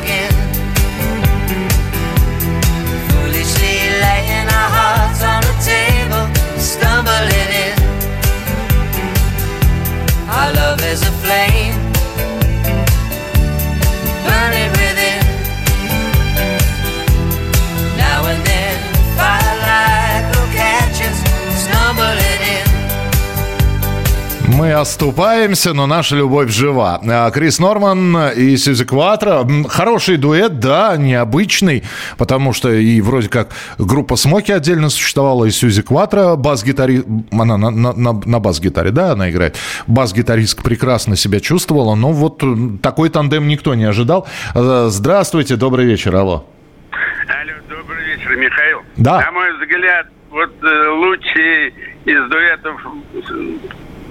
Мы 24.56 24.72
оступаемся, 24.72 25.74
но 25.74 25.86
наша 25.86 26.14
любовь 26.16 26.50
жива. 26.50 27.00
А, 27.04 27.30
Крис 27.32 27.58
Норман 27.58 28.16
и 28.36 28.56
Сьюзи 28.56 28.84
Кватро. 28.84 29.44
Хороший 29.68 30.16
дуэт, 30.16 30.60
да, 30.60 30.96
необычный, 30.96 31.82
потому 32.18 32.52
что 32.52 32.70
и 32.72 33.00
вроде 33.00 33.28
как 33.28 33.48
группа 33.78 34.14
Смоки 34.14 34.52
отдельно 34.52 34.90
существовала, 34.90 35.44
и 35.46 35.50
Сьюзи 35.50 35.82
Кватро, 35.82 36.36
бас-гитарист, 36.36 37.04
она 37.32 37.56
на, 37.56 37.70
на- 37.70 37.92
на- 37.94 38.20
на 38.24 38.38
бас-гитаре, 38.38 38.90
да, 38.92 39.12
она 39.12 39.28
играет. 39.30 39.56
Бас-гитаристка 39.88 40.62
прекрасно 40.62 41.16
себя 41.16 41.40
чувствовала, 41.40 41.96
но 41.96 42.12
вот 42.12 42.42
такой 42.80 43.08
тандем 43.08 43.48
никто 43.48 43.74
не 43.74 43.84
ожидал. 43.84 44.28
Э, 44.54 44.86
Здравствуйте, 44.88 45.56
добрый 45.56 45.84
вечер, 45.86 46.14
алло. 46.14 46.46
Алло, 46.92 47.52
добрый 47.68 48.04
вечер, 48.04 48.36
Михаил. 48.36 48.78
Да. 48.98 49.20
На 49.20 49.32
мой 49.32 49.46
взгляд, 49.58 50.06
вот 50.30 50.52
э, 50.62 50.88
лучший 50.90 51.74
из 52.04 52.30
дуэтов 52.30 52.80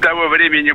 того 0.04 0.28
времени 0.28 0.74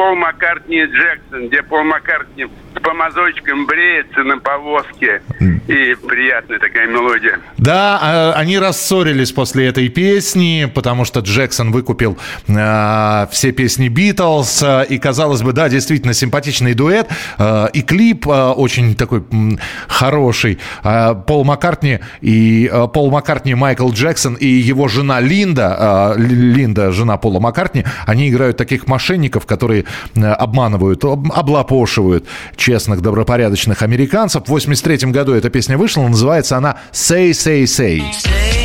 Пол 0.00 0.14
Маккартни 0.16 0.78
и 0.78 0.86
Джексон, 0.86 1.48
где 1.48 1.62
Пол 1.62 1.84
Маккартни 1.84 2.46
с 2.46 2.80
помазочком 2.82 3.66
бреется 3.66 4.20
на 4.22 4.38
повозке. 4.38 5.20
И 5.68 5.94
приятная 6.08 6.58
такая 6.58 6.86
мелодия. 6.86 7.38
Да, 7.58 7.98
а, 8.00 8.32
они 8.34 8.58
рассорились 8.58 9.30
после 9.32 9.66
этой 9.66 9.88
песни, 9.90 10.70
потому 10.74 11.04
что 11.04 11.20
Джексон 11.20 11.70
выкупил 11.70 12.16
а, 12.48 13.28
все 13.30 13.52
песни 13.52 13.88
Битлз. 13.88 14.62
а, 14.62 14.82
И, 14.82 14.98
казалось 14.98 15.42
бы, 15.42 15.52
да, 15.52 15.68
действительно 15.68 16.14
симпатичный 16.14 16.72
дуэт. 16.72 17.06
а, 17.38 17.66
И 17.66 17.82
клип 17.82 18.26
а, 18.26 18.52
очень 18.54 18.94
такой 18.94 19.22
м, 19.30 19.58
хороший. 19.86 20.58
А, 20.82 21.14
Пол 21.14 21.44
Маккартни 21.44 21.98
и 22.22 22.70
а, 22.72 22.86
Пол 22.86 23.10
Маккартни, 23.10 23.54
Майкл 23.54 23.90
Джексон 23.92 24.34
и 24.34 24.46
его 24.46 24.88
жена 24.88 25.20
Линда, 25.20 26.14
Ли- 26.16 26.34
Линда, 26.34 26.90
жена 26.90 27.18
Пола 27.18 27.38
Маккартни, 27.40 27.84
они 28.06 28.30
играют 28.30 28.56
таких 28.56 28.86
мошенников, 28.86 29.44
которые 29.44 29.82
э, 29.82 29.84
обманывают, 30.14 31.04
об- 31.04 31.32
облапошивают 31.32 32.26
честных, 32.56 33.00
добропорядочных 33.00 33.82
американцев. 33.82 34.44
В 34.44 34.48
83 34.48 35.10
году 35.10 35.32
эта 35.32 35.50
песня 35.50 35.76
вышла, 35.78 36.06
называется 36.08 36.56
она 36.56 36.76
«Say, 36.92 37.30
say, 37.30 37.62
say». 37.64 37.98
Say, 38.00 38.00
say, 38.24 38.59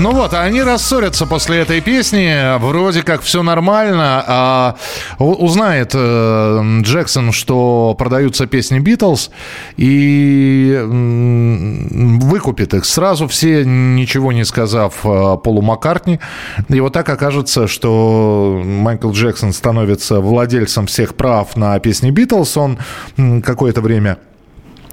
Ну 0.00 0.12
вот, 0.12 0.32
они 0.32 0.62
рассорятся 0.62 1.26
после 1.26 1.58
этой 1.58 1.82
песни. 1.82 2.56
Вроде 2.58 3.02
как 3.02 3.20
все 3.20 3.42
нормально. 3.42 4.24
А 4.26 4.76
узнает 5.18 5.90
э, 5.92 6.80
Джексон, 6.80 7.32
что 7.32 7.94
продаются 7.98 8.46
песни 8.46 8.78
Битлз, 8.78 9.30
и 9.76 10.80
выкупит 10.82 12.72
их 12.72 12.86
сразу 12.86 13.28
все, 13.28 13.62
ничего 13.66 14.32
не 14.32 14.46
сказав 14.46 14.94
э, 15.04 15.36
Полу 15.44 15.60
Маккартни. 15.60 16.18
И 16.70 16.80
вот 16.80 16.94
так 16.94 17.06
окажется, 17.10 17.68
что 17.68 18.58
Майкл 18.64 19.12
Джексон 19.12 19.52
становится 19.52 20.20
владельцем 20.20 20.86
всех 20.86 21.14
прав 21.14 21.58
на 21.58 21.78
песни 21.78 22.10
Битлз. 22.10 22.56
Он 22.56 22.78
какое-то 23.42 23.82
время 23.82 24.16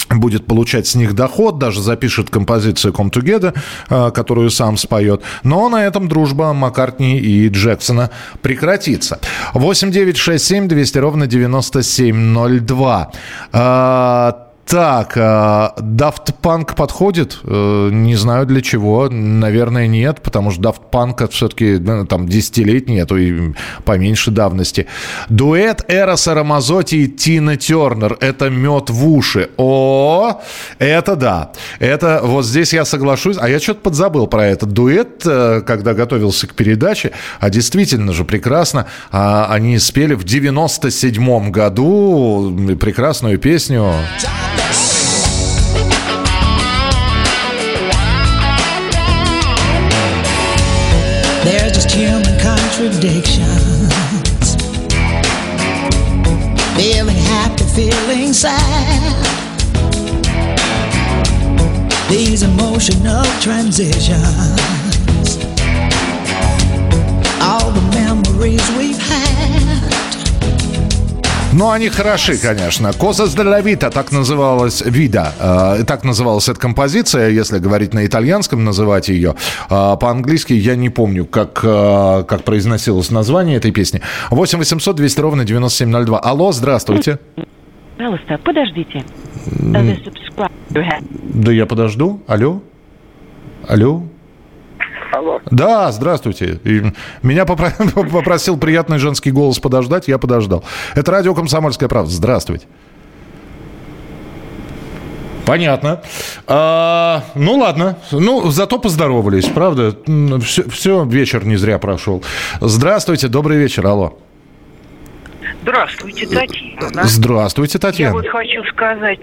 будет 0.10 0.46
получать 0.48 0.88
с 0.88 0.96
них 0.96 1.14
доход, 1.14 1.58
даже 1.58 1.82
запишет 1.82 2.30
композицию 2.30 2.94
«Come 2.94 3.12
Together», 3.12 3.54
э, 3.90 4.12
которую 4.12 4.50
сам 4.50 4.78
споет. 4.78 5.22
Но 5.44 5.70
на 5.70 5.86
этом 5.86 6.08
дружба 6.08 6.54
Маккартни 6.54 7.20
и 7.20 7.50
Джексона 7.50 8.10
прекратится. 8.42 9.20
8 9.54 9.92
9 9.92 10.18
6 10.18 10.46
7 10.46 10.68
200 10.68 10.98
ровно 10.98 11.28
9702. 11.28 13.12
Так, 14.68 15.16
э, 15.16 15.20
Daft 15.22 16.34
Punk 16.42 16.76
подходит? 16.76 17.40
Э, 17.46 17.90
Не 17.90 18.16
знаю 18.16 18.46
для 18.46 18.62
чего. 18.62 19.08
Наверное, 19.10 19.88
нет, 19.88 20.22
потому 20.22 20.52
что 20.52 20.62
Daft 20.62 20.82
Punk 20.92 21.26
все-таки 21.32 21.78
там 22.06 22.28
десятилетний, 22.28 23.02
а 23.02 23.06
то 23.06 23.16
и 23.16 23.54
поменьше 23.86 24.30
давности. 24.30 24.88
Дуэт 25.30 25.86
Эроса 25.88 26.34
Рамазотти 26.34 26.96
и 26.96 27.08
Тина 27.08 27.56
Тернер. 27.56 28.18
Это 28.20 28.50
мед 28.50 28.90
в 28.90 29.08
уши. 29.08 29.52
О, 29.56 30.42
это 30.80 31.16
да. 31.16 31.52
Это 31.80 32.20
вот 32.22 32.46
здесь 32.46 32.74
я 32.74 32.84
соглашусь. 32.84 33.38
А 33.40 33.48
я 33.48 33.60
что-то 33.60 33.80
подзабыл 33.80 34.28
про 34.28 34.48
этот 34.48 34.74
дуэт, 34.74 35.22
э, 35.26 35.62
когда 35.66 35.94
готовился 35.94 36.46
к 36.46 36.54
передаче. 36.56 37.12
А 37.40 37.50
действительно 37.50 38.12
же 38.12 38.26
прекрасно. 38.26 38.88
А, 39.12 39.48
Они 39.50 39.80
спели 39.80 40.14
в 40.14 40.26
97 40.26 41.52
году 41.52 42.54
прекрасную 42.78 43.40
песню. 43.40 43.94
They're 51.44 51.70
just 51.70 51.92
human 51.92 52.38
contradictions. 52.40 54.58
Feeling 56.76 57.16
happy, 57.16 57.64
feeling 57.74 58.34
sad. 58.34 59.26
These 62.10 62.44
emotional 62.44 63.24
transitions. 63.40 64.18
All 67.42 67.72
the 67.72 67.82
memories 67.94 68.70
we've 68.78 68.98
had. 68.98 69.57
Ну, 71.58 71.72
они 71.72 71.90
хороши, 71.90 72.38
конечно. 72.38 72.94
Коза 72.94 73.26
Здоровита, 73.26 73.90
так 73.90 74.12
называлась 74.12 74.82
Вида. 74.86 75.34
э, 75.40 75.84
так 75.86 76.04
называлась 76.04 76.48
эта 76.50 76.60
композиция, 76.60 77.30
если 77.30 77.58
говорить 77.58 77.94
на 77.96 78.06
итальянском, 78.06 78.64
называть 78.64 79.10
ее. 79.10 79.34
Э, 79.70 79.98
по-английски 80.00 80.54
я 80.54 80.76
не 80.76 80.90
помню, 80.90 81.26
как, 81.26 81.62
э, 81.64 82.24
как 82.28 82.44
произносилось 82.44 83.10
название 83.10 83.58
этой 83.58 83.72
песни. 83.72 84.02
8 84.30 84.60
800 84.60 84.96
200 84.96 85.20
ровно 85.22 85.46
9702. 85.46 86.20
Алло, 86.20 86.52
здравствуйте. 86.52 87.18
Пожалуйста, 87.98 88.38
подождите. 88.44 89.04
Has- 89.50 91.04
Да 91.34 91.52
я 91.52 91.66
подожду. 91.66 92.22
Алло? 92.28 92.62
Алло? 93.68 94.04
Алло. 95.18 95.40
Да, 95.50 95.92
здравствуйте. 95.92 96.60
И 96.64 96.84
меня 97.24 97.44
попро- 97.44 98.10
попросил 98.12 98.58
приятный 98.58 99.00
женский 99.00 99.32
голос 99.32 99.58
подождать, 99.60 100.08
я 100.08 100.18
подождал. 100.20 100.64
Это 100.96 101.12
радио 101.12 101.34
«Комсомольская 101.34 101.90
правда». 101.90 102.12
Здравствуйте. 102.12 102.68
Понятно. 105.46 106.02
А, 106.46 107.24
ну 107.34 107.56
ладно. 107.58 107.98
Ну, 108.12 108.52
зато 108.52 108.78
поздоровались, 108.80 109.46
правда? 109.46 109.96
Все, 110.42 111.04
вечер 111.06 111.46
не 111.46 111.56
зря 111.56 111.80
прошел. 111.80 112.22
Здравствуйте, 112.60 113.28
добрый 113.30 113.58
вечер, 113.58 113.88
алло. 113.88 114.20
Здравствуйте, 115.62 116.28
Татьяна. 116.28 117.04
Здравствуйте, 117.06 117.80
Я 117.82 117.90
Татьяна. 117.90 118.14
вот 118.14 118.28
хочу 118.28 118.64
сказать, 118.66 119.20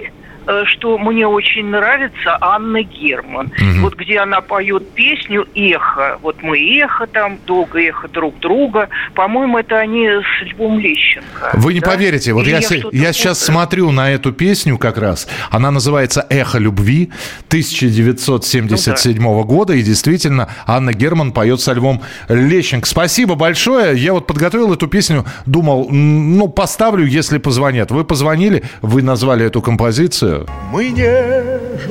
что 0.67 0.99
мне 0.99 1.27
очень 1.27 1.67
нравится 1.67 2.37
Анна 2.41 2.83
Герман. 2.83 3.53
Мгм. 3.59 3.83
Вот 3.83 3.97
где 3.97 4.19
она 4.19 4.41
поет 4.41 4.91
песню 4.91 5.47
«Эхо». 5.55 6.19
Вот 6.23 6.43
мы 6.43 6.59
эхо 6.59 7.07
там, 7.07 7.39
долго 7.47 7.81
эхо 7.81 8.09
друг 8.09 8.39
друга. 8.41 8.89
По-моему, 9.15 9.59
это 9.59 9.79
они 9.79 10.09
с 10.09 10.43
Львом 10.43 10.79
Лещенко. 10.79 11.51
Вы 11.55 11.75
не 11.75 11.81
да? 11.81 11.91
поверите, 11.91 12.33
вот 12.33 12.43
Или 12.43 12.53
я, 12.53 12.61
что-то 12.61 12.97
я 12.97 13.13
сейчас 13.13 13.41
смотрю 13.41 13.91
на 13.91 14.11
эту 14.11 14.33
песню 14.33 14.79
как 14.79 14.99
раз. 14.99 15.29
Она 15.51 15.71
называется 15.71 16.27
«Эхо 16.29 16.59
любви» 16.59 17.11
1977 17.49 19.43
года. 19.43 19.75
И 19.75 19.83
действительно, 19.83 20.49
Анна 20.67 20.93
Герман 20.93 21.33
поет 21.33 21.61
со 21.61 21.73
Львом 21.73 22.03
Лещенко. 22.29 22.87
Спасибо 22.87 23.35
большое. 23.35 23.97
Я 23.97 24.13
вот 24.13 24.27
подготовил 24.27 24.73
эту 24.73 24.89
песню, 24.89 25.25
думал, 25.47 25.89
ну, 25.91 26.49
поставлю, 26.49 27.07
если 27.07 27.39
позвонят. 27.39 27.91
Вы 27.91 28.05
позвонили, 28.05 28.63
вы 28.83 29.03
назвали 29.03 29.47
эту 29.47 29.63
композицию. 29.63 30.34
Мы 30.73 30.91
нежность, 30.91 31.89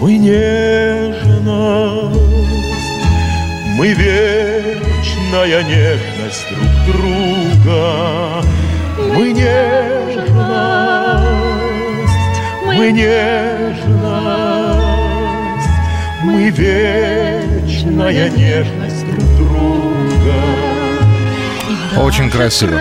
мы 0.00 0.16
нежность, 0.18 1.44
мы 3.78 3.88
вечная 3.88 5.62
нежность 5.64 6.46
друг 6.50 6.72
друга. 6.86 8.42
Мы 8.98 9.32
нежность, 9.32 10.32
мы 12.66 12.92
нежность, 12.92 13.88
мы 16.22 16.50
вечная 16.50 18.30
нежность 18.30 19.06
друг 19.06 19.28
друга. 19.36 20.63
Очень 21.96 22.30
красиво. 22.30 22.80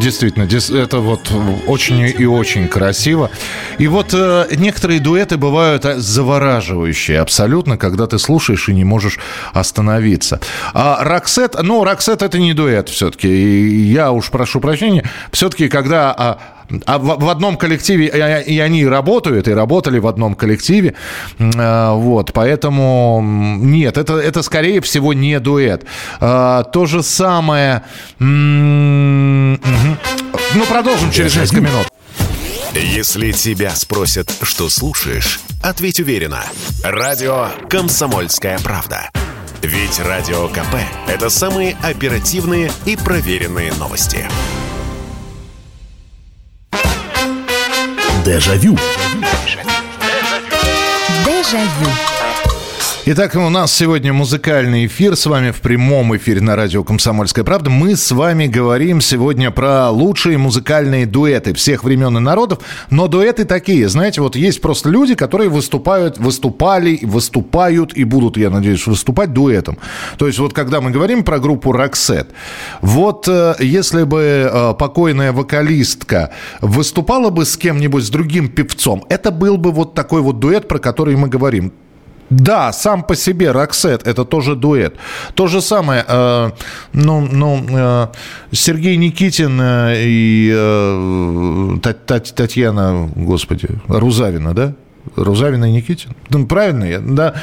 Действительно, 0.00 0.44
это 0.44 0.98
вот 0.98 1.30
очень 1.66 2.00
и 2.00 2.24
очень 2.24 2.68
красиво. 2.68 3.30
И 3.78 3.88
вот 3.88 4.14
э, 4.14 4.46
некоторые 4.56 5.00
дуэты 5.00 5.36
бывают 5.36 5.84
э, 5.84 5.98
завораживающие 5.98 7.20
абсолютно, 7.20 7.76
когда 7.76 8.06
ты 8.06 8.18
слушаешь 8.18 8.68
и 8.68 8.74
не 8.74 8.84
можешь 8.84 9.18
остановиться. 9.52 10.40
А 10.72 11.02
Роксет, 11.02 11.56
ну, 11.62 11.84
Роксет 11.84 12.22
это 12.22 12.38
не 12.38 12.54
дуэт 12.54 12.88
все-таки. 12.88 13.28
И 13.28 13.92
я 13.92 14.12
уж 14.12 14.30
прошу 14.30 14.60
прощения. 14.60 15.08
Все-таки, 15.32 15.68
когда 15.68 16.38
а, 16.86 16.98
в, 16.98 17.24
в 17.24 17.28
одном 17.28 17.56
коллективе, 17.56 18.06
и, 18.06 18.54
и 18.54 18.58
они 18.58 18.86
работают, 18.86 19.48
и 19.48 19.52
работали 19.52 19.98
в 19.98 20.06
одном 20.06 20.34
коллективе, 20.34 20.94
а, 21.38 21.94
вот, 21.94 22.32
поэтому 22.32 23.20
нет, 23.22 23.98
это, 23.98 24.14
это 24.14 24.42
скорее 24.42 24.80
всего 24.80 25.12
не 25.12 25.40
дуэт. 25.40 25.84
А, 26.20 26.64
то 26.64 26.86
же 26.86 27.02
самое... 27.02 27.82
Ну, 28.18 29.58
продолжим 30.68 31.10
через 31.10 31.36
несколько 31.36 31.60
минут. 31.60 31.86
Если 32.74 33.32
тебя 33.32 33.70
спросят, 33.70 34.32
что 34.42 34.68
слушаешь, 34.68 35.40
ответь 35.62 36.00
уверенно. 36.00 36.42
Радио 36.82 37.48
«Комсомольская 37.68 38.58
правда». 38.58 39.10
Ведь 39.62 39.98
Радио 40.00 40.48
КП– 40.48 40.76
это 41.08 41.30
самые 41.30 41.76
оперативные 41.82 42.70
и 42.84 42.96
проверенные 42.96 43.72
новости. 43.74 44.26
Дежавю. 48.24 48.74
Дежавю. 51.26 52.13
Итак, 53.06 53.34
у 53.36 53.50
нас 53.50 53.70
сегодня 53.70 54.14
музыкальный 54.14 54.86
эфир 54.86 55.14
с 55.14 55.26
вами 55.26 55.50
в 55.50 55.60
прямом 55.60 56.16
эфире 56.16 56.40
на 56.40 56.56
радио 56.56 56.82
«Комсомольская 56.84 57.44
правда». 57.44 57.68
Мы 57.68 57.96
с 57.96 58.10
вами 58.10 58.46
говорим 58.46 59.02
сегодня 59.02 59.50
про 59.50 59.90
лучшие 59.90 60.38
музыкальные 60.38 61.04
дуэты 61.04 61.52
всех 61.52 61.84
времен 61.84 62.16
и 62.16 62.20
народов. 62.20 62.60
Но 62.88 63.06
дуэты 63.06 63.44
такие, 63.44 63.90
знаете, 63.90 64.22
вот 64.22 64.36
есть 64.36 64.62
просто 64.62 64.88
люди, 64.88 65.14
которые 65.14 65.50
выступают, 65.50 66.16
выступали, 66.16 66.98
выступают 67.02 67.92
и 67.92 68.04
будут, 68.04 68.38
я 68.38 68.48
надеюсь, 68.48 68.86
выступать 68.86 69.34
дуэтом. 69.34 69.76
То 70.16 70.26
есть 70.26 70.38
вот 70.38 70.54
когда 70.54 70.80
мы 70.80 70.90
говорим 70.90 71.24
про 71.24 71.38
группу 71.38 71.72
«Роксет», 71.72 72.30
вот 72.80 73.28
э, 73.28 73.56
если 73.58 74.04
бы 74.04 74.50
э, 74.50 74.74
покойная 74.78 75.32
вокалистка 75.32 76.30
выступала 76.62 77.28
бы 77.28 77.44
с 77.44 77.58
кем-нибудь, 77.58 78.02
с 78.02 78.08
другим 78.08 78.48
певцом, 78.48 79.04
это 79.10 79.30
был 79.30 79.58
бы 79.58 79.72
вот 79.72 79.92
такой 79.92 80.22
вот 80.22 80.40
дуэт, 80.40 80.68
про 80.68 80.78
который 80.78 81.16
мы 81.16 81.28
говорим. 81.28 81.74
Да, 82.30 82.72
сам 82.72 83.02
по 83.02 83.14
себе 83.16 83.50
Роксет 83.52 84.06
это 84.06 84.24
тоже 84.24 84.56
дуэт. 84.56 84.94
То 85.34 85.46
же 85.46 85.60
самое, 85.60 86.04
э, 86.08 86.50
ну, 86.92 87.20
ну, 87.32 87.64
э, 87.68 88.06
Сергей 88.52 88.96
Никитин 88.96 89.60
э, 89.60 89.94
и 90.04 90.50
э, 90.54 91.76
Тат- 91.82 92.06
Тат- 92.06 92.34
Татьяна, 92.34 93.08
господи, 93.14 93.68
Рузавина, 93.88 94.54
да? 94.54 94.72
Рузавина 95.16 95.66
и 95.66 95.72
Никитин? 95.72 96.12
Ну, 96.30 96.46
правильно 96.46 96.84
я? 96.84 96.98
Да. 97.00 97.34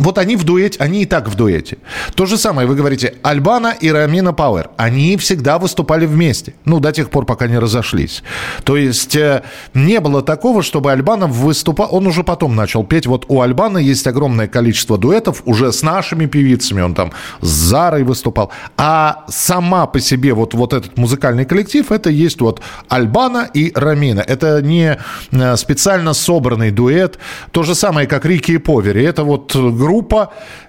Вот 0.00 0.16
они 0.16 0.36
в 0.36 0.44
дуэте, 0.44 0.78
они 0.80 1.02
и 1.02 1.06
так 1.06 1.28
в 1.28 1.34
дуэте. 1.34 1.76
То 2.14 2.26
же 2.26 2.38
самое, 2.38 2.66
вы 2.66 2.74
говорите, 2.74 3.14
Альбана 3.22 3.74
и 3.78 3.90
Рамина 3.92 4.32
Пауэр. 4.32 4.70
Они 4.78 5.16
всегда 5.18 5.58
выступали 5.58 6.06
вместе. 6.06 6.54
Ну, 6.64 6.80
до 6.80 6.90
тех 6.90 7.10
пор, 7.10 7.26
пока 7.26 7.46
не 7.46 7.58
разошлись. 7.58 8.22
То 8.64 8.78
есть 8.78 9.14
э, 9.14 9.42
не 9.74 10.00
было 10.00 10.22
такого, 10.22 10.62
чтобы 10.62 10.90
Альбанов 10.90 11.32
выступал... 11.32 11.88
Он 11.90 12.06
уже 12.06 12.24
потом 12.24 12.56
начал 12.56 12.82
петь. 12.82 13.06
Вот 13.06 13.26
у 13.28 13.42
Альбана 13.42 13.76
есть 13.76 14.06
огромное 14.06 14.48
количество 14.48 14.96
дуэтов 14.96 15.42
уже 15.44 15.70
с 15.70 15.82
нашими 15.82 16.24
певицами. 16.24 16.80
Он 16.80 16.94
там 16.94 17.12
с 17.42 17.48
Зарой 17.48 18.02
выступал. 18.02 18.50
А 18.78 19.24
сама 19.28 19.86
по 19.86 20.00
себе 20.00 20.32
вот, 20.32 20.54
вот 20.54 20.72
этот 20.72 20.96
музыкальный 20.96 21.44
коллектив, 21.44 21.92
это 21.92 22.08
есть 22.08 22.40
вот 22.40 22.62
Альбана 22.88 23.50
и 23.52 23.70
Рамина. 23.74 24.20
Это 24.20 24.62
не 24.62 24.98
э, 25.30 25.56
специально 25.56 26.14
собранный 26.14 26.70
дуэт. 26.70 27.18
То 27.50 27.64
же 27.64 27.74
самое, 27.74 28.06
как 28.06 28.24
Рики 28.24 28.52
и 28.52 28.58
Повери. 28.58 29.02
Это 29.04 29.24
вот 29.24 29.54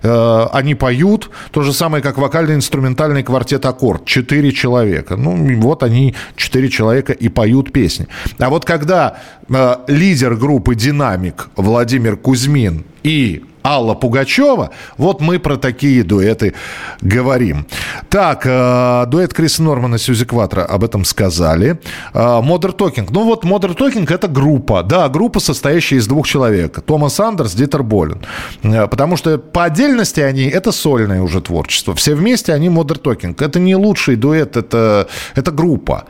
э, 0.01 0.45
они 0.51 0.75
поют. 0.75 1.29
То 1.51 1.61
же 1.61 1.73
самое, 1.73 2.03
как 2.03 2.17
вокально-инструментальный 2.17 3.23
квартет 3.23 3.65
«Аккорд». 3.65 4.05
Четыре 4.05 4.51
человека. 4.51 5.15
Ну, 5.15 5.61
вот 5.61 5.83
они, 5.83 6.15
четыре 6.35 6.69
человека, 6.69 7.13
и 7.13 7.29
поют 7.29 7.71
песни. 7.71 8.07
А 8.39 8.49
вот 8.49 8.65
когда 8.65 9.17
э, 9.49 9.75
лидер 9.87 10.35
группы 10.35 10.75
«Динамик» 10.75 11.49
Владимир 11.55 12.17
Кузьмин 12.17 12.85
и 13.03 13.43
Алла 13.63 13.93
Пугачева. 13.93 14.71
Вот 14.97 15.21
мы 15.21 15.39
про 15.39 15.57
такие 15.57 16.03
дуэты 16.03 16.53
говорим. 17.01 17.65
Так, 18.09 18.45
э, 18.45 19.05
дуэт 19.07 19.33
Криса 19.33 19.63
Нормана 19.63 19.95
и 19.95 19.97
Сьюзи 19.97 20.25
Кватро, 20.25 20.63
об 20.63 20.83
этом 20.83 21.05
сказали. 21.05 21.79
Modern 22.13 22.71
Talking. 22.71 23.11
Ну 23.11 23.25
вот 23.25 23.43
Modern 23.43 23.73
Talking 23.73 24.11
это 24.11 24.27
группа. 24.27 24.83
Да, 24.83 25.09
группа, 25.09 25.39
состоящая 25.39 25.97
из 25.97 26.07
двух 26.07 26.27
человек. 26.27 26.81
Томас 26.81 27.19
Андерс, 27.19 27.53
Дитер 27.53 27.83
Болин. 27.83 28.21
Э, 28.63 28.87
Потому 28.87 29.17
что 29.17 29.37
по 29.37 29.63
отдельности 29.63 30.19
они, 30.19 30.43
это 30.43 30.71
сольное 30.71 31.21
уже 31.21 31.41
творчество. 31.41 31.93
Все 31.95 32.15
вместе 32.15 32.53
они 32.53 32.69
Modern 32.69 32.97
Talking. 32.97 33.41
Это 33.41 33.59
не 33.59 33.75
лучший 33.75 34.15
дуэт, 34.15 34.57
это, 34.57 35.07
это 35.35 35.51
группа. 35.51 36.05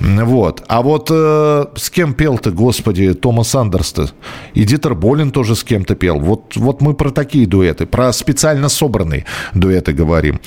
Вот. 0.00 0.62
А 0.68 0.82
вот 0.82 1.08
э, 1.10 1.66
с 1.76 1.90
кем 1.90 2.14
пел-то, 2.14 2.50
господи, 2.50 3.14
Томас 3.14 3.54
Андерс-то? 3.54 4.10
И 4.54 4.64
Дитер 4.64 4.94
Болин 4.94 5.30
тоже 5.30 5.56
с 5.56 5.64
кем-то 5.64 5.96
пел. 5.96 6.20
Вот, 6.20 6.56
вот 6.56 6.80
мы 6.80 6.94
про 6.94 7.10
такие 7.10 7.46
дуэты, 7.46 7.86
про 7.86 8.12
специально 8.12 8.68
собранные 8.68 9.24
дуэты 9.54 9.92
говорим. 9.92 10.40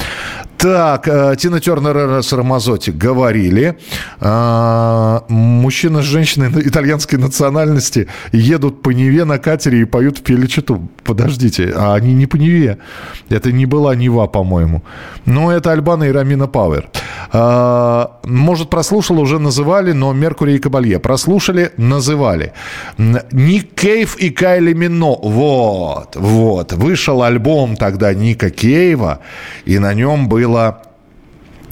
Так, 0.58 1.08
э, 1.08 1.36
Тина 1.38 1.60
Тернер 1.60 2.24
с 2.24 2.32
Рамазотти 2.32 2.92
говорили. 2.92 3.78
А, 4.20 5.24
мужчина 5.28 6.02
с 6.02 6.06
женщиной 6.06 6.52
итальянской 6.68 7.18
национальности 7.18 8.08
едут 8.32 8.84
по 8.84 8.92
Неве 8.92 9.26
на 9.26 9.40
катере 9.40 9.82
и 9.82 9.86
поют 9.86 10.20
в 10.20 10.22
Пеличету. 10.22 10.88
Подождите, 11.04 11.74
а 11.76 11.96
они 11.96 12.14
не 12.14 12.28
по 12.28 12.36
Неве. 12.36 12.78
Это 13.30 13.52
не 13.52 13.66
была 13.66 13.96
Нева, 13.96 14.28
по-моему. 14.28 14.84
Но 15.26 15.52
это 15.52 15.72
Альбана 15.72 16.04
и 16.04 16.12
Рамина 16.12 16.48
Пауэр. 16.48 16.90
А, 17.34 18.20
может, 18.24 18.70
прослушал, 18.70 19.20
уже 19.20 19.40
называли, 19.42 19.92
но 19.92 20.14
Меркурий 20.14 20.56
и 20.56 20.60
Кабалье. 20.60 21.00
Прослушали, 21.00 21.72
называли. 21.78 22.54
Ник 22.98 23.76
Кейв 23.76 24.16
и 24.18 24.30
Кайли 24.30 24.74
Мино. 24.74 25.16
Вот, 25.16 26.16
вот. 26.16 26.74
Вышел 26.74 27.24
альбом 27.24 27.76
тогда 27.76 28.14
Ника 28.14 28.50
Кейва, 28.50 29.20
и 29.66 29.80
на 29.80 29.94
нем 29.94 30.30
было 30.30 30.82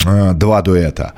э, 0.05 0.33
два 0.33 0.61
дуэта. 0.61 1.13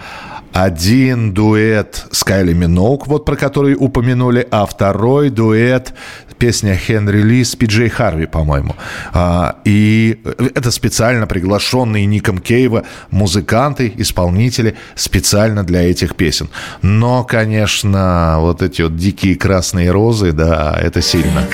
Один 0.53 1.33
дуэт 1.33 2.07
с 2.11 2.25
Кайли 2.25 2.53
Миноук, 2.53 3.07
вот 3.07 3.23
про 3.23 3.37
который 3.37 3.75
упомянули, 3.79 4.45
а 4.51 4.65
второй 4.65 5.29
дуэт 5.29 5.93
песня 6.41 6.75
Хенри 6.75 7.21
Ли 7.21 7.43
с 7.43 7.55
Пиджей 7.55 7.89
Харви, 7.89 8.25
по-моему. 8.25 8.75
А, 9.13 9.57
и 9.63 10.19
это 10.55 10.71
специально 10.71 11.27
приглашенные 11.27 12.07
Ником 12.07 12.39
Кейва 12.39 12.83
музыканты, 13.11 13.93
исполнители 13.97 14.75
специально 14.95 15.63
для 15.63 15.83
этих 15.83 16.15
песен. 16.15 16.49
Но, 16.81 17.23
конечно, 17.23 18.37
вот 18.39 18.63
эти 18.63 18.81
вот 18.81 18.95
дикие 18.95 19.35
красные 19.35 19.91
розы, 19.91 20.31
да, 20.31 20.75
это 20.81 20.99
сильно. 21.03 21.45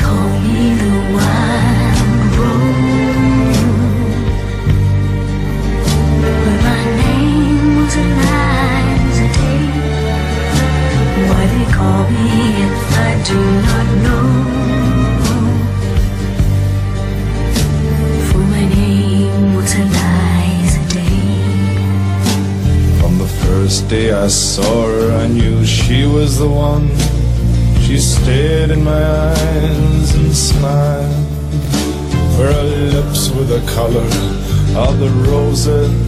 Day 23.89 24.11
I 24.11 24.27
saw 24.27 24.85
her, 24.87 25.11
I 25.13 25.27
knew 25.27 25.65
she 25.65 26.05
was 26.05 26.39
the 26.39 26.47
one. 26.47 26.89
She 27.81 27.97
stared 27.97 28.69
in 28.69 28.83
my 28.83 29.01
eyes 29.01 30.15
and 30.15 30.35
smiled. 30.35 31.25
Her 32.35 32.63
lips 32.63 33.29
were 33.29 33.45
the 33.45 33.65
color 33.71 34.09
of 34.77 34.99
the 34.99 35.09
roses 35.31 36.06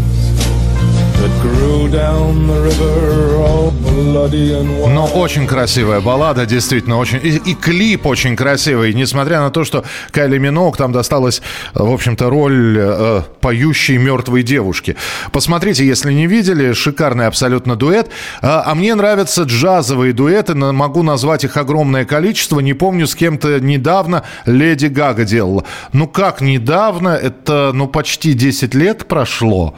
Но 4.87 5.05
очень 5.05 5.47
красивая 5.47 6.01
баллада, 6.01 6.45
действительно, 6.45 6.97
очень. 6.97 7.19
И, 7.21 7.37
и 7.51 7.55
клип 7.55 8.05
очень 8.05 8.35
красивый. 8.35 8.93
Несмотря 8.93 9.41
на 9.41 9.49
то, 9.49 9.63
что 9.63 9.83
Кайли 10.11 10.37
Миноук 10.37 10.77
там 10.77 10.91
досталась, 10.91 11.41
в 11.73 11.91
общем-то, 11.91 12.29
роль 12.29 12.77
э, 12.79 13.21
поющей 13.41 13.97
мертвой 13.97 14.43
девушки. 14.43 14.95
Посмотрите, 15.31 15.85
если 15.85 16.13
не 16.13 16.27
видели, 16.27 16.73
шикарный 16.73 17.27
абсолютно 17.27 17.75
дуэт. 17.75 18.09
А, 18.41 18.63
а 18.65 18.75
мне 18.75 18.95
нравятся 18.95 19.43
джазовые 19.43 20.13
дуэты, 20.13 20.55
могу 20.55 21.03
назвать 21.03 21.43
их 21.43 21.57
огромное 21.57 22.05
количество. 22.05 22.59
Не 22.59 22.73
помню, 22.73 23.07
с 23.07 23.15
кем-то 23.15 23.59
недавно 23.59 24.23
Леди 24.45 24.87
Гага 24.87 25.25
делала. 25.25 25.63
Ну 25.93 26.07
как 26.07 26.41
недавно? 26.41 27.09
Это, 27.09 27.71
ну, 27.73 27.87
почти 27.87 28.33
10 28.33 28.73
лет 28.75 29.07
прошло. 29.07 29.75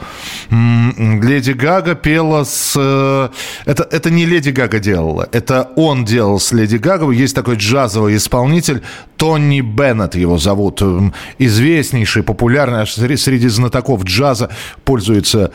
М, 0.50 1.20
Леди 1.32 1.52
Гага 1.54 1.96
пела 1.96 2.44
с... 2.44 2.74
э, 2.78 3.30
Это, 3.66 3.88
это 3.90 4.10
не 4.10 4.26
Леди 4.26 4.50
Гага 4.50 4.80
делала, 4.80 5.30
это 5.32 5.70
он 5.78 6.04
делал 6.04 6.40
с 6.42 6.52
Леди 6.52 6.76
Гагой. 6.76 7.16
Есть 7.16 7.36
такой 7.36 7.56
джазовый 7.56 8.18
исполнитель, 8.18 8.82
Тони 9.16 9.62
Беннет 9.62 10.16
его 10.16 10.38
зовут. 10.38 10.82
М, 10.82 11.14
Известнейший, 11.40 12.24
популярный 12.24 12.80
аж 12.82 12.98
сре- 12.98 13.16
среди 13.18 13.48
знатоков 13.48 14.04
джаза, 14.04 14.50
пользуется 14.84 15.52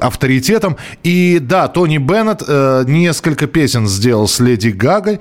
авторитетом. 0.00 0.76
И 1.04 1.38
да, 1.40 1.68
Тони 1.68 1.98
Беннет 1.98 2.42
э, 2.46 2.84
несколько 2.88 3.46
песен 3.46 3.86
сделал 3.86 4.26
с 4.26 4.40
Леди 4.40 4.68
Гагой. 4.68 5.20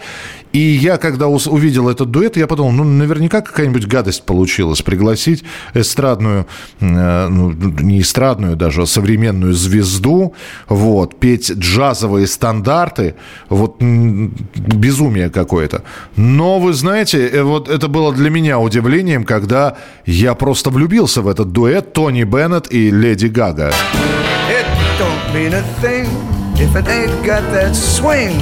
И 0.55 0.57
я, 0.57 0.97
когда 0.97 1.27
увидел 1.27 1.89
этот 1.89 2.11
дуэт, 2.11 2.37
я 2.37 2.47
подумал, 2.47 2.71
ну, 2.71 2.85
наверняка 2.85 3.41
какая-нибудь 3.41 3.87
гадость 3.87 4.23
получилась. 4.23 4.81
Пригласить 4.81 5.43
эстрадную, 5.73 6.47
э, 6.79 7.27
ну, 7.27 7.51
не 7.51 7.99
эстрадную 7.99 8.55
даже, 8.55 8.83
а 8.83 8.85
современную 8.85 9.51
звезду, 9.51 10.33
вот, 10.69 11.19
петь 11.19 11.51
джазовые 11.51 12.25
стандарты, 12.25 13.15
вот, 13.49 13.81
безумие 13.81 15.29
какое-то. 15.29 15.83
Но, 16.15 16.59
вы 16.59 16.71
знаете, 16.73 17.27
э, 17.27 17.43
вот 17.43 17.67
это 17.67 17.89
было 17.89 18.13
для 18.13 18.29
меня 18.29 18.57
удивлением, 18.57 19.25
когда 19.25 19.75
я 20.05 20.35
просто 20.35 20.69
влюбился 20.69 21.21
в 21.21 21.27
этот 21.27 21.51
дуэт 21.51 21.91
Тони 21.91 22.23
Беннет 22.23 22.71
и 22.71 22.91
Леди 22.91 23.27
Гага. 23.27 23.73
It 24.49 24.65
don't 24.97 25.33
mean 25.33 25.53
a 25.53 25.63
thing 25.81 26.34
if 26.57 26.75
it 26.75 26.87
ain't 26.87 27.25
got 27.25 27.43
that 27.51 27.75
swing. 27.75 28.37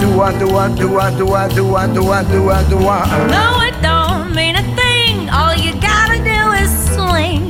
Do 0.00 0.20
I 0.20 0.36
do 0.38 0.56
I 0.56 0.74
do 0.74 0.98
I 0.98 1.16
do 1.16 1.34
I 1.34 1.48
do 1.48 1.74
I 1.74 1.86
do 1.92 2.10
I 2.10 2.22
do 2.24 2.50
I 2.50 2.68
do 2.68 2.78
I? 2.78 3.04
No, 3.28 3.60
it 3.68 3.76
don't 3.82 4.34
mean 4.34 4.56
a 4.56 4.64
thing. 4.74 5.28
All 5.30 5.54
you 5.54 5.72
gotta 5.80 6.18
do 6.24 6.40
is 6.62 6.70
swing. 6.96 7.48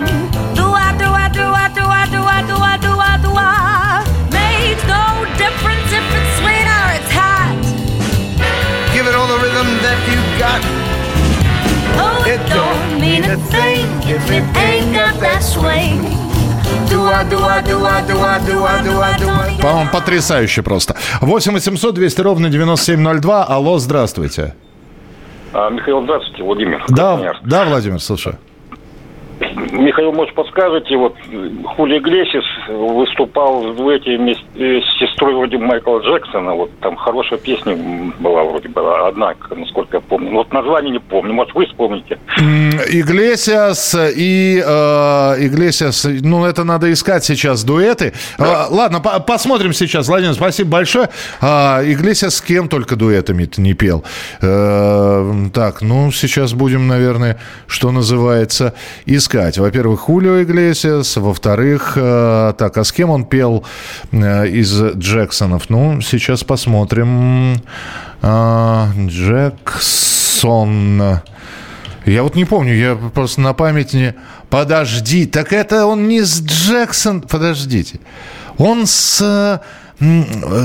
Do 0.55 0.67
I 0.67 0.91
do 0.99 1.07
I 1.07 1.29
do 1.31 1.47
I 1.47 1.69
do 1.75 1.85
I 1.85 2.07
do 2.11 2.21
I 2.23 2.43
do 2.43 2.57
I 2.57 2.77
do 2.79 2.93
I 2.99 3.15
do 3.23 3.31
I? 3.35 4.03
Makes 4.35 4.83
no 4.91 5.25
difference 5.39 5.89
if 5.95 6.07
it's 6.19 6.33
sweet 6.43 6.67
or 6.67 6.87
it's 6.99 7.11
hot. 7.15 7.55
Give 8.93 9.07
it 9.07 9.15
all 9.15 9.29
the 9.29 9.39
rhythm 9.39 9.69
that 9.87 9.99
you 10.11 10.19
got. 10.39 10.61
Oh, 11.97 12.25
it 12.27 12.43
don't 12.51 13.01
mean 13.01 13.25
a 13.25 13.37
thing 13.51 13.87
if 14.11 14.25
it 14.31 14.45
ain't 14.59 14.95
got 14.95 15.21
that 15.21 15.43
swing. 15.43 16.03
Do 16.03 16.34
По-моему, 19.63 19.91
потрясающе 19.91 20.63
просто. 20.63 20.95
8 21.21 21.53
800 21.53 21.95
200 21.95 22.21
ровно 22.21 22.49
9702. 22.51 23.45
Алло, 23.45 23.79
здравствуйте. 23.79 24.55
А, 25.53 25.71
Михаил, 25.71 26.03
здравствуйте, 26.03 26.43
Владимир. 26.43 26.85
Да, 26.89 27.35
да, 27.45 27.65
Владимир, 27.65 28.01
слушаю. 28.01 28.39
Михаил, 29.73 30.13
может, 30.13 30.35
подскажете, 30.35 30.97
вот 30.97 31.15
э, 31.31 31.51
Хули 31.77 31.99
Иглесис 31.99 32.45
выступал 32.69 33.73
в 33.73 33.77
дуэте 33.77 34.17
вместе 34.17 34.45
э, 34.57 34.81
с 34.81 34.99
сестрой 34.99 35.35
вроде 35.35 35.59
Майкла 35.59 35.99
Джексона, 36.01 36.55
вот 36.55 36.71
там 36.81 36.97
хорошая 36.97 37.39
песня 37.39 37.77
была 38.19 38.45
вроде 38.45 38.69
была, 38.69 39.09
одна, 39.09 39.35
насколько 39.55 39.97
я 39.97 40.01
помню. 40.01 40.33
Вот 40.33 40.53
название 40.53 40.93
не 40.93 40.99
помню, 41.01 41.33
может, 41.35 41.55
вы 41.55 41.67
вспомните? 41.67 42.19
Иглесиас 42.91 43.95
и 44.17 44.63
э, 44.65 45.47
Иглесиас, 45.47 46.07
ну 46.23 46.45
это 46.45 46.65
надо 46.65 46.93
искать 46.93 47.25
сейчас 47.25 47.65
дуэты. 47.65 48.13
А, 48.39 48.67
ладно, 48.71 49.01
по- 49.01 49.21
посмотрим 49.21 49.73
сейчас. 49.73 50.09
Владимир, 50.09 50.35
спасибо 50.35 50.71
большое. 50.71 51.09
А, 51.41 51.83
Иглесиас 51.85 52.37
с 52.37 52.41
кем 52.41 52.69
только 52.69 52.97
дуэтами-то 52.97 53.61
не 53.61 53.75
пел. 53.75 54.05
Э, 54.41 55.33
так, 55.53 55.83
ну 55.83 56.11
сейчас 56.13 56.53
будем, 56.53 56.87
наверное, 56.87 57.39
что 57.67 57.91
называется, 57.91 58.75
искать. 59.25 59.57
Во-первых, 59.57 60.01
Хулио 60.01 60.43
Иглесиас, 60.43 61.17
во-вторых, 61.17 61.95
э, 61.97 62.53
так, 62.59 62.77
а 62.77 62.85
с 62.85 62.93
кем 62.93 63.09
он 63.09 63.25
пел 63.25 63.65
э, 64.13 64.49
из 64.49 64.83
Джексонов? 64.99 65.71
Ну, 65.71 66.03
сейчас 66.03 66.45
посмотрим. 66.45 67.57
А, 68.21 68.91
Джексон. 69.07 70.43
Я 72.05 72.23
вот 72.23 72.35
не 72.35 72.45
помню, 72.45 72.75
я 72.75 72.97
просто 72.97 73.41
на 73.41 73.55
память 73.55 73.95
не... 73.95 74.15
Подожди, 74.51 75.25
так 75.25 75.55
это 75.55 75.87
он 75.87 76.07
не 76.07 76.21
с 76.21 76.43
Джексон... 76.43 77.23
Подождите. 77.23 78.01
Он 78.59 78.87
с, 78.87 79.23
э, 79.23 79.59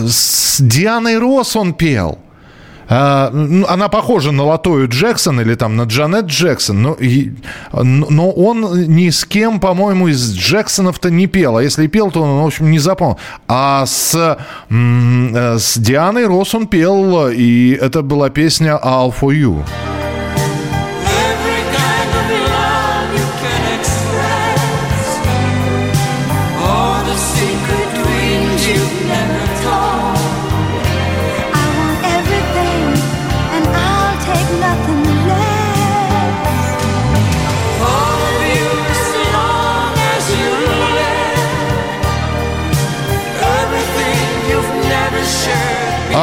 с 0.09 0.59
Дианой 0.59 1.17
Росс 1.17 1.55
он 1.55 1.73
пел. 1.73 2.19
А, 2.89 3.29
ну, 3.31 3.67
она 3.67 3.87
похожа 3.87 4.31
на 4.31 4.43
Латою 4.43 4.87
Джексон 4.87 5.39
или 5.41 5.53
там 5.55 5.75
на 5.75 5.83
Джанет 5.83 6.25
Джексон, 6.25 6.81
но, 6.81 6.97
но 7.71 8.31
он 8.31 8.87
ни 8.87 9.09
с 9.09 9.25
кем, 9.25 9.59
по-моему, 9.59 10.07
из 10.07 10.33
Джексонов-то 10.33 11.11
не 11.11 11.27
пел. 11.27 11.57
А 11.57 11.63
если 11.63 11.87
пел, 11.87 12.09
то 12.09 12.23
он, 12.23 12.41
в 12.41 12.45
общем, 12.47 12.71
не 12.71 12.79
запомнил. 12.79 13.19
А 13.47 13.85
с, 13.85 14.15
э, 14.69 15.57
с 15.57 15.77
Дианой 15.77 16.25
Росс 16.25 16.55
он 16.55 16.67
пел, 16.67 17.27
и 17.27 17.77
это 17.79 18.01
была 18.01 18.29
песня 18.29 18.79
«All 18.83 19.13
for 19.13 19.29
You». 19.29 19.63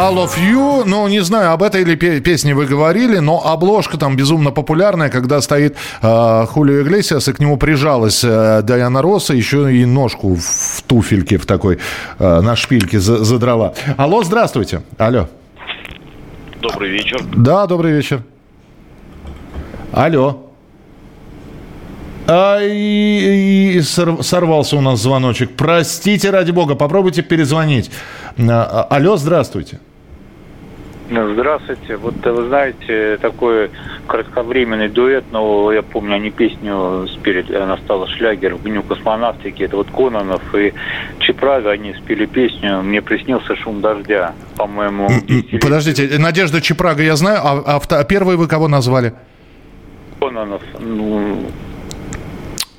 All 0.07 0.19
of 0.25 0.37
You, 0.39 0.85
ну, 0.87 1.09
не 1.09 1.19
знаю, 1.19 1.51
об 1.51 1.65
этой 1.65 1.83
ли 1.83 1.97
пе- 1.97 2.21
песне 2.21 2.55
вы 2.55 2.67
говорили, 2.67 3.19
но 3.19 3.45
обложка 3.45 3.99
там 3.99 4.15
безумно 4.15 4.53
популярная, 4.53 5.09
когда 5.09 5.41
стоит 5.41 5.77
э, 6.01 6.47
Хулио 6.49 6.83
Иглесиас, 6.83 7.27
и 7.27 7.33
к 7.33 7.41
нему 7.41 7.57
прижалась 7.57 8.23
э, 8.23 8.63
Дайана 8.63 9.03
Росса, 9.03 9.35
еще 9.35 9.75
и 9.75 9.85
ножку 9.85 10.37
в, 10.37 10.83
туфельке 10.87 11.39
в 11.39 11.47
такой, 11.47 11.79
э, 12.21 12.41
на 12.41 12.55
шпильке 12.55 13.01
за- 13.01 13.25
задрала. 13.25 13.75
Алло, 13.97 14.23
здравствуйте. 14.23 14.83
Алло. 14.97 15.27
Добрый 16.63 16.91
вечер. 16.91 17.21
Да, 17.35 17.67
добрый 17.67 17.91
вечер. 17.93 18.23
Алло. 19.91 20.51
А, 22.29 22.61
и- 22.63 23.73
и 23.77 23.81
сор- 23.81 24.23
сорвался 24.23 24.77
у 24.77 24.81
нас 24.81 25.01
звоночек. 25.01 25.57
Простите, 25.57 26.31
ради 26.31 26.53
бога, 26.53 26.77
попробуйте 26.77 27.23
перезвонить. 27.23 27.91
А, 28.39 28.87
а, 28.89 28.97
Алло, 28.97 29.17
здравствуйте. 29.17 29.81
Ну, 31.09 31.35
Здравствуйте. 31.35 31.97
Вот 31.97 32.15
э, 32.25 32.31
вы 32.33 32.49
знаете, 32.49 33.19
такой 33.19 33.71
кратковременный 34.07 34.89
дуэт, 34.89 35.25
но 35.31 35.73
я 35.73 35.83
помню, 35.83 36.17
они 36.17 36.31
песню 36.31 37.07
спели, 37.09 37.55
она 37.55 37.77
стала 37.79 38.07
шлягер 38.09 38.57
в 38.57 38.63
дню 38.63 38.83
космонавтики. 38.83 39.63
Это 39.63 39.77
вот 39.77 39.91
Кононов 39.91 40.43
и 40.55 40.73
Чепрага, 41.21 41.71
они 41.71 41.95
спели 41.95 42.27
песню 42.27 42.83
«Мне 42.83 43.03
приснился 43.03 43.55
шум 43.57 43.81
дождя». 43.81 44.35
По-моему, 44.57 45.09
Подождите, 45.61 46.19
Надежда 46.19 46.61
Чепрага, 46.61 47.03
я 47.03 47.17
знаю, 47.17 47.41
а, 47.43 47.77
а 47.77 47.81
а 47.89 48.05
первый 48.05 48.37
вы 48.37 48.49
кого 48.49 48.69
назвали? 48.69 49.15
Кононов, 50.19 50.63
ну, 50.81 51.47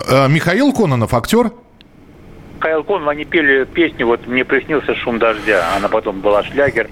Э, 0.07 0.27
Михаил 0.27 0.73
Кононов, 0.73 1.13
актер? 1.13 1.51
Михаил 2.57 2.83
Кононов, 2.83 3.09
они 3.09 3.23
пели 3.23 3.65
песню 3.65 4.07
вот 4.07 4.25
«Мне 4.25 4.43
приснился 4.43 4.95
шум 4.95 5.19
дождя». 5.19 5.75
Она 5.77 5.87
потом 5.89 6.21
была 6.21 6.43
шлягер. 6.43 6.89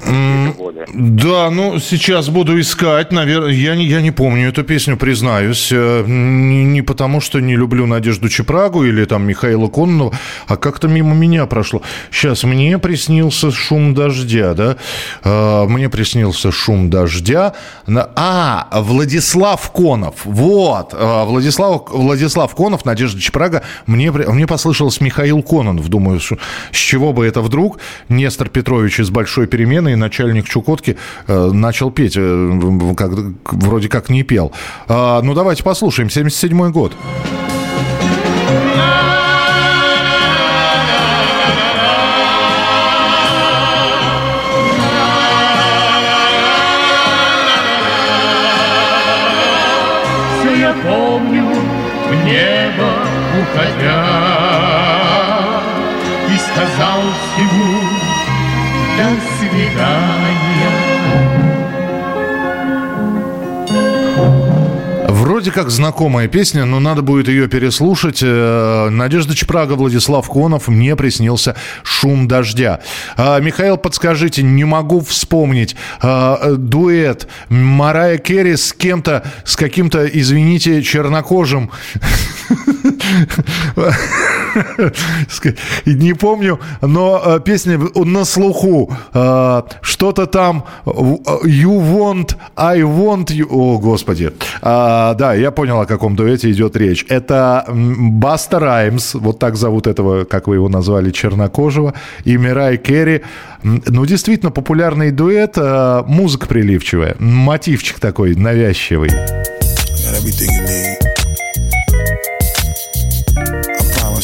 Года. 0.57 0.85
Да, 0.93 1.49
ну 1.49 1.79
сейчас 1.79 2.29
буду 2.29 2.59
искать, 2.59 3.11
наверное, 3.11 3.49
я 3.51 3.75
не, 3.75 3.85
я 3.85 4.01
не 4.01 4.11
помню 4.11 4.49
эту 4.49 4.63
песню, 4.63 4.95
признаюсь, 4.95 5.71
Э, 5.71 6.03
не, 6.05 6.63
не 6.63 6.81
потому 6.81 7.19
что 7.19 7.39
не 7.39 7.55
люблю 7.55 7.87
Надежду 7.87 8.29
Чепрагу 8.29 8.83
или 8.85 9.05
там 9.05 9.23
Михаила 9.27 9.67
Кононова, 9.67 10.13
а 10.47 10.55
как-то 10.55 10.87
мимо 10.87 11.15
меня 11.15 11.45
прошло. 11.47 11.81
Сейчас 12.11 12.43
мне 12.43 12.77
приснился 12.77 13.51
шум 13.51 13.93
дождя, 13.93 14.53
да, 14.53 14.77
Э, 15.23 15.65
мне 15.65 15.89
приснился 15.89 16.51
шум 16.51 16.89
дождя, 16.89 17.53
а 17.87 18.67
Владислав 18.71 19.71
Конов, 19.71 20.25
вот, 20.25 20.93
Э, 20.93 21.25
Владислав 21.25 21.89
Владислав 21.89 22.53
Конов, 22.55 22.85
Надежда 22.85 23.19
Чепрага, 23.19 23.63
мне 23.87 24.11
мне 24.11 24.45
послышалось 24.47 25.01
Михаил 25.01 25.41
Кононов, 25.55 25.87
думаю, 25.89 26.19
с 26.19 26.35
чего 26.71 27.13
бы 27.13 27.25
это 27.25 27.41
вдруг 27.41 27.79
Нестор 28.09 28.49
Петрович 28.49 28.99
из 28.99 29.09
большой 29.09 29.47
перемены 29.47 29.93
и 29.93 29.95
начальник 29.95 30.47
Чукотки 30.47 30.97
э, 31.27 31.51
начал 31.51 31.91
петь, 31.91 32.15
э, 32.17 32.59
как, 32.97 33.11
вроде 33.45 33.87
как 33.87 34.09
не 34.09 34.23
пел. 34.23 34.51
А, 34.87 35.21
ну 35.21 35.33
давайте 35.33 35.63
послушаем, 35.63 36.09
77 36.09 36.71
год. 36.71 36.93
Все 50.39 50.55
я 50.55 50.75
помню, 50.83 51.47
в 52.09 52.25
небо 52.25 53.15
уходя, 53.41 54.34
сказал 56.65 57.01
всему 57.01 57.81
до 58.97 59.09
свидания. 59.37 60.25
Вроде 65.45 65.59
как 65.59 65.69
знакомая 65.69 66.27
песня, 66.27 66.65
но 66.65 66.79
надо 66.79 67.03
будет 67.03 67.27
ее 67.27 67.47
переслушать. 67.47 68.21
Э, 68.23 68.89
Надежда 68.89 69.35
Чепрага, 69.35 69.73
Владислав 69.73 70.27
Конов, 70.27 70.69
мне 70.69 70.95
приснился 70.95 71.55
шум 71.83 72.27
дождя. 72.27 72.79
А, 73.15 73.39
Михаил, 73.39 73.77
подскажите, 73.77 74.41
не 74.41 74.63
могу 74.63 75.01
вспомнить. 75.01 75.75
а, 76.01 76.55
дуэт 76.55 77.27
Марая 77.49 78.17
Керри 78.17 78.55
с 78.55 78.73
кем-то, 78.73 79.23
с 79.43 79.55
каким-то, 79.55 80.07
извините, 80.07 80.81
чернокожим. 80.81 81.69
Не 85.85 86.13
помню, 86.13 86.59
но 86.81 87.21
э, 87.23 87.39
песня 87.43 87.79
на 87.95 88.25
слуху. 88.25 88.95
Э, 89.13 89.63
Что-то 89.81 90.25
там 90.25 90.65
э, 90.85 90.89
You 90.89 91.79
want, 91.79 92.35
I 92.55 92.81
want 92.81 93.27
you. 93.27 93.47
О, 93.49 93.79
господи. 93.79 94.31
А, 94.61 95.13
Да, 95.13 95.34
я 95.35 95.51
понял, 95.51 95.79
о 95.79 95.85
каком 95.85 96.15
дуэте 96.15 96.51
идет 96.51 96.75
речь. 96.75 97.05
Это 97.09 97.65
Баста 97.69 98.59
Раймс, 98.59 99.13
вот 99.15 99.39
так 99.39 99.55
зовут 99.55 99.87
этого, 99.87 100.25
как 100.25 100.47
вы 100.47 100.55
его 100.55 100.69
назвали, 100.69 101.11
чернокожего, 101.11 101.93
и 102.23 102.37
Мирай 102.37 102.77
Керри. 102.77 103.21
Ну, 103.63 104.05
действительно, 104.05 104.51
популярный 104.51 105.11
дуэт, 105.11 105.53
э, 105.57 106.03
музыка 106.07 106.47
приливчивая, 106.47 107.15
мотивчик 107.19 107.99
такой 107.99 108.35
навязчивый. 108.35 109.09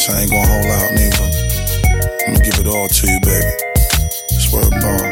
I 0.08 0.22
ain't 0.22 0.30
gonna 0.30 0.44
hold 0.44 0.66
out, 0.66 0.90
nigga. 0.98 1.22
I'm 2.26 2.34
gonna 2.34 2.44
give 2.44 2.58
it 2.58 2.66
all 2.66 2.88
to 2.88 3.06
you, 3.06 3.20
baby. 3.20 3.52
Swear 4.40 4.64
to 4.64 5.11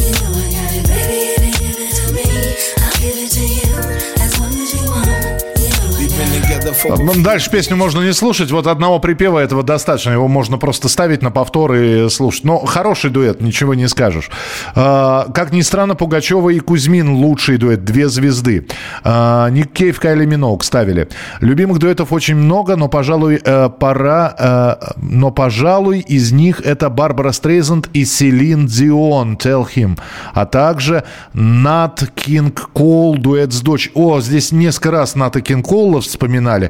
Дальше 7.17 7.49
песню 7.49 7.75
можно 7.75 8.01
не 8.01 8.13
слушать. 8.13 8.51
Вот 8.51 8.67
одного 8.67 8.99
припева 8.99 9.39
этого 9.39 9.63
достаточно. 9.63 10.11
Его 10.11 10.27
можно 10.27 10.57
просто 10.57 10.89
ставить 10.89 11.21
на 11.21 11.31
повтор 11.31 11.73
и 11.73 12.09
слушать. 12.09 12.43
Но 12.43 12.59
хороший 12.59 13.09
дуэт, 13.09 13.41
ничего 13.41 13.73
не 13.73 13.87
скажешь. 13.87 14.29
А, 14.75 15.27
как 15.33 15.51
ни 15.51 15.61
странно, 15.61 15.95
Пугачева 15.95 16.49
и 16.49 16.59
Кузьмин 16.59 17.09
лучший 17.09 17.57
дуэт. 17.57 17.83
Две 17.83 18.09
звезды. 18.09 18.67
А, 19.03 19.49
Ник 19.49 19.73
Кейв, 19.73 19.99
Кайли 19.99 20.25
Миноук 20.25 20.63
ставили. 20.63 21.07
Любимых 21.39 21.79
дуэтов 21.79 22.11
очень 22.11 22.35
много, 22.35 22.75
но, 22.75 22.87
пожалуй, 22.87 23.41
э, 23.43 23.69
пора... 23.69 24.35
э, 24.37 24.75
но, 25.01 25.31
пожалуй, 25.31 25.99
из 25.99 26.31
них 26.31 26.61
это 26.61 26.89
Барбара 26.89 27.31
Стрейзенд 27.31 27.89
и 27.93 28.05
Селин 28.05 28.67
Дион, 28.67 29.35
Tell 29.35 29.65
Him. 29.75 29.97
А 30.33 30.45
также 30.45 31.03
Нат 31.33 32.03
Кинг 32.15 32.69
Кол, 32.73 33.17
дуэт 33.17 33.51
с 33.53 33.61
дочь. 33.61 33.89
О, 33.95 34.21
здесь 34.21 34.51
несколько 34.51 34.91
раз 34.91 35.15
Ната 35.15 35.41
Кинг 35.41 35.65
Кола 35.67 36.01
вспоминали. 36.01 36.60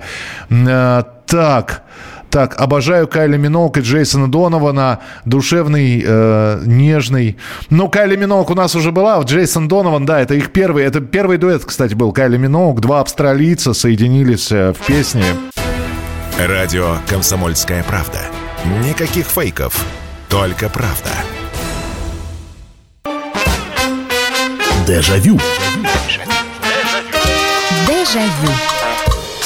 Э, 0.49 1.03
Так, 1.25 1.83
так, 2.29 2.59
обожаю 2.61 3.07
Кайли 3.07 3.37
Миноук 3.37 3.77
и 3.77 3.81
Джейсона 3.81 4.31
Донована. 4.31 4.99
Душевный, 5.25 6.01
э, 6.05 6.61
нежный. 6.65 7.37
Ну, 7.69 7.89
Кайли 7.89 8.15
Миноук 8.15 8.49
у 8.49 8.55
нас 8.55 8.73
уже 8.75 8.91
была. 8.91 9.21
Джейсон 9.21 9.67
Донован, 9.67 10.05
да, 10.05 10.21
это 10.21 10.33
их 10.33 10.51
первый. 10.51 10.85
Это 10.85 11.01
первый 11.01 11.37
дуэт, 11.37 11.65
кстати, 11.65 11.93
был. 11.93 12.13
Кайли 12.13 12.37
Миноук. 12.37 12.79
Два 12.79 13.01
австралийца 13.01 13.73
соединились 13.73 14.51
э, 14.51 14.71
в 14.73 14.85
песне. 14.85 15.25
Радио 16.39 16.95
«Комсомольская 17.07 17.83
правда». 17.83 18.19
Никаких 18.87 19.25
фейков, 19.25 19.85
только 20.29 20.69
правда. 20.69 21.09
Дежавю. 24.87 25.37
Дежавю. 27.87 28.80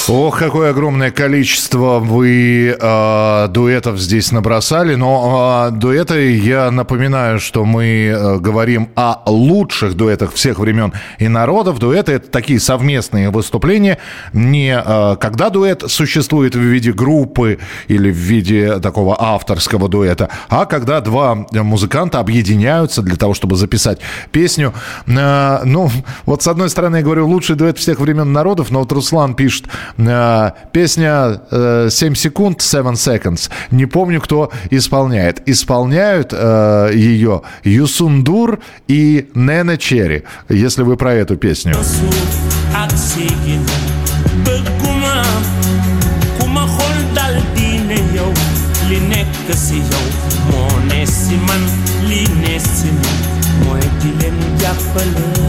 Ох, 0.07 0.37
какое 0.37 0.69
огромное 0.69 1.09
количество 1.09 1.97
вы 1.97 2.77
э, 2.79 3.47
дуэтов 3.49 3.97
здесь 3.97 4.31
набросали. 4.31 4.93
Но 4.93 5.69
э, 5.69 5.71
дуэты, 5.71 6.37
я 6.37 6.69
напоминаю, 6.69 7.39
что 7.39 7.65
мы 7.65 8.13
э, 8.13 8.37
говорим 8.37 8.89
о 8.95 9.23
лучших 9.25 9.95
дуэтах 9.95 10.33
всех 10.33 10.59
времен 10.59 10.93
и 11.17 11.27
народов. 11.27 11.79
Дуэты— 11.79 12.11
это 12.13 12.29
такие 12.29 12.59
совместные 12.59 13.31
выступления. 13.31 13.97
Не 14.31 14.79
э, 14.79 15.15
когда 15.19 15.49
дуэт 15.49 15.85
существует 15.87 16.53
в 16.53 16.59
виде 16.59 16.93
группы 16.93 17.57
или 17.87 18.11
в 18.11 18.15
виде 18.15 18.77
такого 18.77 19.17
авторского 19.19 19.89
дуэта, 19.89 20.29
а 20.49 20.65
когда 20.67 21.01
два 21.01 21.47
музыканта 21.51 22.19
объединяются 22.19 23.01
для 23.01 23.15
того, 23.15 23.33
чтобы 23.33 23.55
записать 23.55 24.01
песню. 24.31 24.71
Э, 25.07 25.61
ну, 25.63 25.89
вот 26.27 26.43
с 26.43 26.47
одной 26.47 26.69
стороны, 26.69 26.97
я 26.97 27.01
говорю, 27.01 27.27
лучший 27.27 27.55
дуэт 27.55 27.79
всех 27.79 27.99
времен 27.99 28.31
народов, 28.31 28.69
но 28.69 28.81
вот 28.81 28.91
Руслан 28.91 29.33
пишет, 29.33 29.65
Песня 29.97 31.39
э, 31.51 31.87
7 31.89 32.15
секунд, 32.15 32.61
7 32.61 32.93
seconds. 32.93 33.49
Не 33.71 33.85
помню, 33.85 34.21
кто 34.21 34.51
исполняет. 34.69 35.47
Исполняют 35.47 36.33
э, 36.33 36.91
ее 36.93 37.41
Юсундур 37.63 38.59
и 38.87 39.29
Нене 39.35 39.77
Черри, 39.77 40.23
если 40.49 40.83
вы 40.83 40.97
про 40.97 41.13
эту 41.13 41.37
песню. 41.37 41.75
moo 54.95 55.44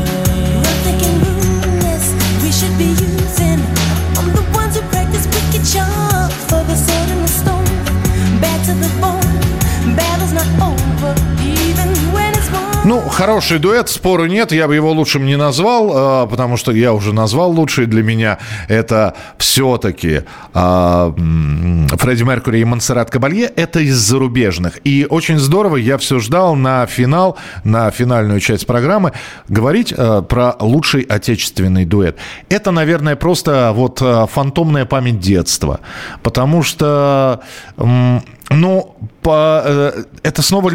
Ну, 12.86 13.00
хороший 13.00 13.58
дуэт, 13.58 13.88
спору 13.88 14.26
нет, 14.26 14.52
я 14.52 14.68
бы 14.68 14.76
его 14.76 14.92
лучшим 14.92 15.26
не 15.26 15.36
назвал, 15.36 16.22
э, 16.24 16.28
потому 16.28 16.56
что 16.56 16.70
я 16.70 16.92
уже 16.92 17.12
назвал 17.12 17.50
лучший 17.50 17.86
для 17.86 18.04
меня. 18.04 18.38
Это 18.68 19.14
все-таки 19.38 20.22
м, 20.54 21.88
Фредди 21.88 22.22
Меркури 22.22 22.60
и 22.60 22.64
Монсеррат 22.64 23.10
Кабалье. 23.10 23.46
Это 23.56 23.80
из 23.80 23.96
зарубежных. 23.96 24.78
И 24.84 25.04
очень 25.10 25.40
здорово, 25.40 25.78
я 25.78 25.98
все 25.98 26.20
ждал 26.20 26.54
на 26.54 26.86
финал, 26.86 27.36
на 27.64 27.90
финальную 27.90 28.38
часть 28.38 28.68
программы, 28.68 29.14
говорить 29.48 29.92
э, 29.92 30.22
про 30.22 30.54
лучший 30.60 31.02
отечественный 31.02 31.86
дуэт. 31.86 32.16
Это, 32.50 32.70
наверное, 32.70 33.16
просто 33.16 33.72
вот 33.74 34.00
фантомная 34.30 34.84
память 34.84 35.18
детства. 35.18 35.80
Потому 36.22 36.62
что... 36.62 37.40
ну, 37.76 38.96
по, 39.26 39.60
э, 39.64 40.04
это 40.22 40.40
снова 40.40 40.70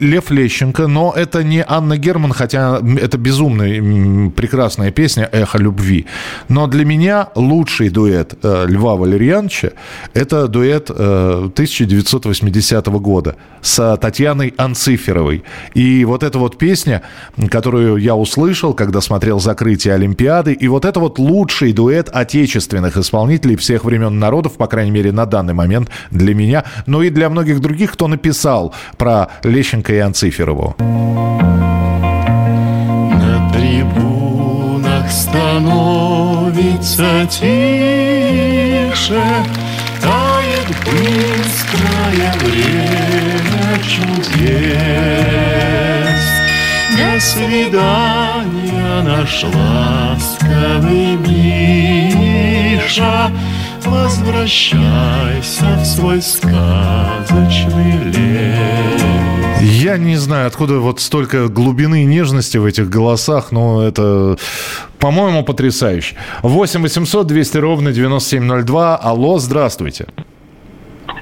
Лев 0.00 0.32
Лещенко, 0.32 0.88
но 0.88 1.14
это 1.16 1.44
не 1.44 1.64
Анна 1.64 1.96
Герман, 1.96 2.32
хотя 2.32 2.80
это 3.00 3.16
безумная, 3.16 4.28
прекрасная 4.30 4.90
песня 4.90 5.28
«Эхо 5.30 5.58
любви». 5.58 6.06
Но 6.48 6.66
для 6.66 6.84
меня 6.84 7.28
лучший 7.36 7.90
дуэт 7.90 8.34
э, 8.42 8.66
Льва 8.66 8.96
Валерьяновича– 8.96 9.70
это 10.14 10.48
дуэт 10.48 10.90
э, 10.90 11.48
1980 11.52 12.86
года 12.86 13.36
с 13.62 13.96
Татьяной 13.98 14.52
Анциферовой. 14.56 15.44
И 15.72 16.04
вот 16.04 16.24
эта 16.24 16.40
вот 16.40 16.58
песня, 16.58 17.02
которую 17.48 17.98
я 17.98 18.16
услышал, 18.16 18.74
когда 18.74 19.00
смотрел 19.00 19.38
закрытие 19.38 19.94
Олимпиады, 19.94 20.54
и 20.54 20.66
вот 20.66 20.84
это 20.84 20.98
вот 20.98 21.20
лучший 21.20 21.72
дуэт 21.72 22.08
отечественных 22.08 22.96
исполнителей 22.96 23.54
всех 23.54 23.84
времен 23.84 24.18
народов, 24.18 24.54
по 24.54 24.66
крайней 24.66 24.90
мере, 24.90 25.12
на 25.12 25.24
данный 25.24 25.54
момент 25.54 25.88
для 26.10 26.34
меня, 26.34 26.64
но 26.86 27.04
и 27.04 27.10
для 27.10 27.30
многих 27.30 27.59
других, 27.60 27.92
кто 27.92 28.08
написал 28.08 28.74
про 28.96 29.28
Лещенко 29.42 29.92
и 29.92 29.98
Анциферову. 29.98 30.74
На 33.18 33.50
трибунах 33.52 35.10
становится 35.10 35.66
тише, 37.30 39.22
Тает 40.00 40.68
быстрое 40.86 42.32
время 42.40 43.78
чудес. 43.82 45.00
До 46.96 47.20
свидания 47.20 49.02
наш 49.02 49.44
ласковый 49.44 51.16
Миша, 52.90 53.30
Возвращайся 53.86 55.76
в 55.76 55.84
свой 55.84 56.20
сказочный 56.20 57.92
лес. 58.06 59.02
Я 59.60 59.96
не 59.96 60.16
знаю, 60.16 60.48
откуда 60.48 60.80
вот 60.80 60.98
столько 60.98 61.46
глубины 61.46 62.02
и 62.02 62.04
нежности 62.04 62.58
в 62.58 62.64
этих 62.64 62.90
голосах, 62.90 63.52
но 63.52 63.86
это, 63.86 64.36
по-моему, 64.98 65.44
потрясающе. 65.44 66.16
8 66.42 66.82
800 66.82 67.26
200 67.28 67.58
ровно 67.58 67.92
9702. 67.92 68.96
Алло, 68.96 69.38
здравствуйте. 69.38 70.08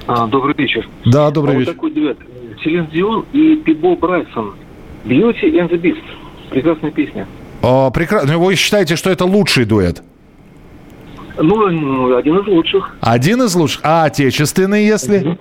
А, 0.07 0.25
добрый 0.25 0.55
вечер. 0.57 0.87
Да, 1.05 1.29
добрый 1.29 1.55
А 1.55 1.59
вечер. 1.59 1.73
Вот 1.73 1.75
такой 1.75 1.91
дуэт. 1.91 2.17
Селин 2.63 2.87
Дион 2.91 3.25
и 3.31 3.57
Пибо 3.57 3.95
Брайсон. 3.95 4.55
Beauty 5.05 5.53
and 5.53 5.69
the 5.69 5.79
Beast. 5.79 6.03
Прекрасная 6.49 6.89
песня. 6.89 7.27
прекрасно. 7.61 8.39
Вы 8.39 8.55
считаете, 8.55 8.95
что 8.95 9.11
это 9.11 9.25
лучший 9.25 9.65
дуэт? 9.65 10.01
Ну, 11.41 12.15
один 12.15 12.37
из 12.39 12.47
лучших. 12.47 12.95
Один 13.01 13.41
из 13.43 13.55
лучших. 13.55 13.81
А 13.83 14.05
отечественный, 14.05 14.85
если? 14.85 15.37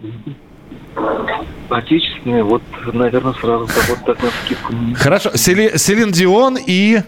Отечественный, 1.68 2.42
вот, 2.42 2.62
наверное, 2.92 3.34
сразу 3.34 3.66
вот 3.66 3.98
так 4.06 4.22
на 4.22 4.30
скидку. 4.44 4.72
Хорошо. 4.96 5.30
Сели- 5.34 5.76
Селин 5.76 6.10
Дион 6.12 6.56
и... 6.66 7.00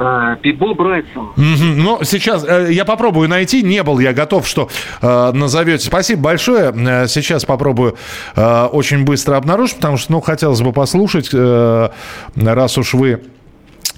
А, 0.00 0.34
Пибо 0.36 0.74
Брайсон. 0.74 1.28
Мгм. 1.36 1.78
Ну, 1.78 2.00
сейчас 2.02 2.44
э, 2.46 2.68
я 2.72 2.84
попробую 2.84 3.28
найти. 3.28 3.62
Не 3.62 3.82
был 3.84 4.00
я 4.00 4.12
готов, 4.12 4.46
что 4.48 4.68
э, 5.00 5.32
назовете. 5.32 5.86
Спасибо 5.86 6.22
большое. 6.22 6.74
Э, 6.76 7.06
сейчас 7.06 7.44
попробую 7.44 7.96
э, 8.34 8.64
очень 8.72 9.04
быстро 9.04 9.36
обнаружить, 9.36 9.76
потому 9.76 9.96
что, 9.96 10.12
ну, 10.12 10.20
хотелось 10.20 10.60
бы 10.60 10.72
послушать, 10.72 11.30
э, 11.32 11.88
раз 12.34 12.76
уж 12.78 12.94
вы 12.94 13.22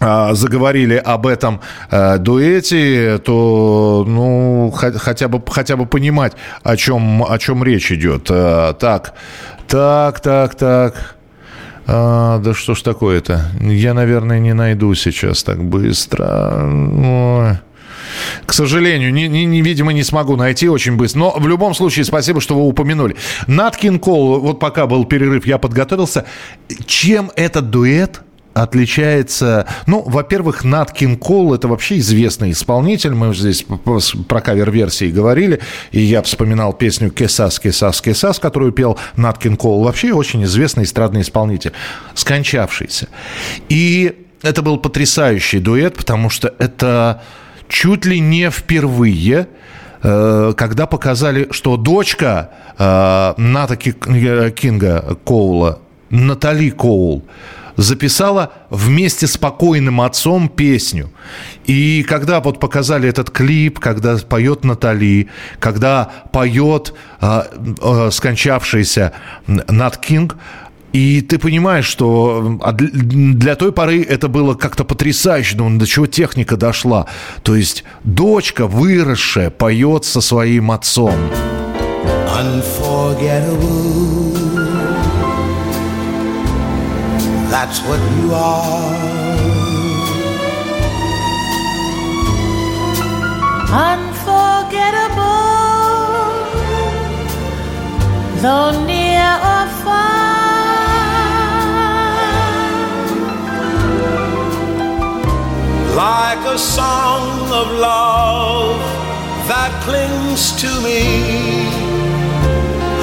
заговорили 0.01 0.95
об 0.97 1.27
этом 1.27 1.61
э, 1.91 2.19
дуэте, 2.19 3.19
то 3.19 4.05
ну 4.07 4.73
хо- 4.75 4.99
хотя 4.99 5.29
бы 5.29 5.43
хотя 5.51 5.77
бы 5.77 5.87
понимать, 5.87 6.35
о 6.63 6.77
чем 6.77 7.25
о 7.25 7.39
чем 7.39 7.65
речь 7.65 7.91
идет. 7.91 8.29
Э, 8.31 8.75
так, 8.79 9.15
так, 9.67 10.21
так, 10.21 10.55
так. 10.55 11.15
А, 11.91 12.39
да 12.39 12.53
что 12.55 12.75
ж 12.75 12.83
такое-то? 12.83 13.51
Я, 13.61 13.95
наверное, 13.95 14.39
не 14.39 14.53
найду 14.53 14.95
сейчас 14.95 15.43
так 15.43 15.65
быстро. 15.65 16.63
Ой. 16.63 17.57
К 18.47 18.53
сожалению, 18.53 19.13
не, 19.13 19.27
не- 19.29 19.45
не- 19.47 19.63
видимо, 19.63 19.93
не 19.93 20.03
смогу 20.03 20.37
найти 20.37 20.69
очень 20.69 20.97
быстро. 20.97 21.19
Но 21.19 21.31
в 21.39 21.49
любом 21.49 21.75
случае, 21.75 22.05
спасибо, 22.05 22.41
что 22.41 22.55
вы 22.55 22.63
упомянули. 22.67 23.17
Нат 23.47 23.69
Кинг 23.69 23.99
Кол, 23.99 24.39
вот 24.41 24.61
пока 24.61 24.87
был 24.87 25.05
перерыв, 25.07 25.47
я 25.47 25.59
подготовился. 25.59 26.25
Чем 26.87 27.31
этот 27.37 27.71
дуэт 27.71 28.21
отличается... 28.63 29.67
Ну, 29.87 30.03
во-первых, 30.03 30.65
Нат 30.65 30.93
Кинг 30.93 31.21
Кол– 31.21 31.55
это 31.55 31.69
вообще 31.69 31.99
известный 31.99 32.51
исполнитель. 32.51 33.15
Мы 33.15 33.35
здесь 33.35 33.65
про 34.27 34.41
кавер-версии 34.41 35.11
говорили. 35.11 35.61
И 35.93 36.01
я 36.01 36.23
вспоминал 36.23 36.73
песню 36.73 37.11
«Quizás, 37.11 37.61
Quizás, 37.61 38.01
Quizás», 38.01 38.39
которую 38.39 38.73
пел 38.73 38.99
Нат 39.17 39.39
Кинг 39.39 39.61
Кол. 39.61 39.85
Вообще 39.85 40.13
очень 40.13 40.45
известный 40.45 40.85
эстрадный 40.85 41.21
исполнитель, 41.21 41.73
скончавшийся. 42.15 43.09
И 43.69 44.27
это 44.43 44.63
был 44.63 44.79
потрясающий 44.79 45.61
дуэт, 45.61 45.95
потому 45.95 46.31
что 46.31 46.53
это 46.59 47.23
чуть 47.69 48.07
ли 48.07 48.21
не 48.21 48.51
впервые 48.51 49.49
э, 50.03 50.53
когда 50.57 50.87
показали, 50.87 51.49
что 51.51 51.77
дочка 51.77 52.51
э, 52.79 53.35
Ната 53.37 53.75
э, 53.75 54.51
Кинга 54.51 55.17
Коула, 55.25 55.81
Натали 56.11 56.71
Коул, 56.71 57.25
записала 57.79 58.53
вместе 58.71 59.27
с 59.27 59.39
покойным 59.39 60.03
отцом 60.03 60.49
песню. 60.49 61.11
И 61.65 62.03
когда 62.03 62.41
вот 62.41 62.61
показали 62.61 63.09
этот 63.09 63.31
клип, 63.31 63.79
когда 63.79 64.17
поет 64.17 64.65
Натали, 64.65 65.29
когда 65.61 66.11
поет 66.33 66.93
э, 67.21 67.43
э, 67.81 68.11
скончавшийся 68.11 69.13
Нат 69.47 69.97
Кинг, 69.97 70.37
и 70.93 71.21
ты 71.21 71.39
понимаешь, 71.39 71.87
что 71.87 72.59
а 72.63 72.73
для- 72.73 73.55
той 73.55 73.73
поры 73.73 74.03
это 74.03 74.29
было 74.29 74.55
как-то 74.55 74.85
потрясающе, 74.85 75.57
ну, 75.57 75.79
до 75.79 75.87
чего 75.87 76.07
техника 76.07 76.57
дошла. 76.57 77.07
То 77.43 77.55
есть 77.55 77.85
дочка, 78.03 78.67
выросшая, 78.67 79.51
поет 79.51 80.05
со 80.05 80.21
своим 80.21 80.73
отцом. 80.73 81.15
Unforgettable. 82.41 84.58
That's 87.51 87.81
what 87.81 88.01
you 88.17 88.33
are. 88.35 89.19
Unforgettable, 93.91 95.25
though 98.43 98.73
near 98.87 99.33
or 99.53 99.67
far. 99.83 100.09
Like 105.97 106.43
a 106.55 106.59
song 106.59 107.51
of 107.61 107.67
love 107.89 108.79
that 109.49 109.73
clings 109.85 110.53
to 110.63 110.71
me. 110.87 111.03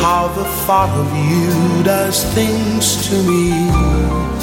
How 0.02 0.28
the 0.28 0.46
thought 0.66 0.94
of 1.04 1.10
you 1.30 1.84
does 1.84 2.24
things 2.36 2.86
to 3.10 3.16
me. 3.24 4.35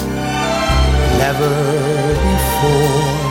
Never 1.22 1.48
before 2.14 3.21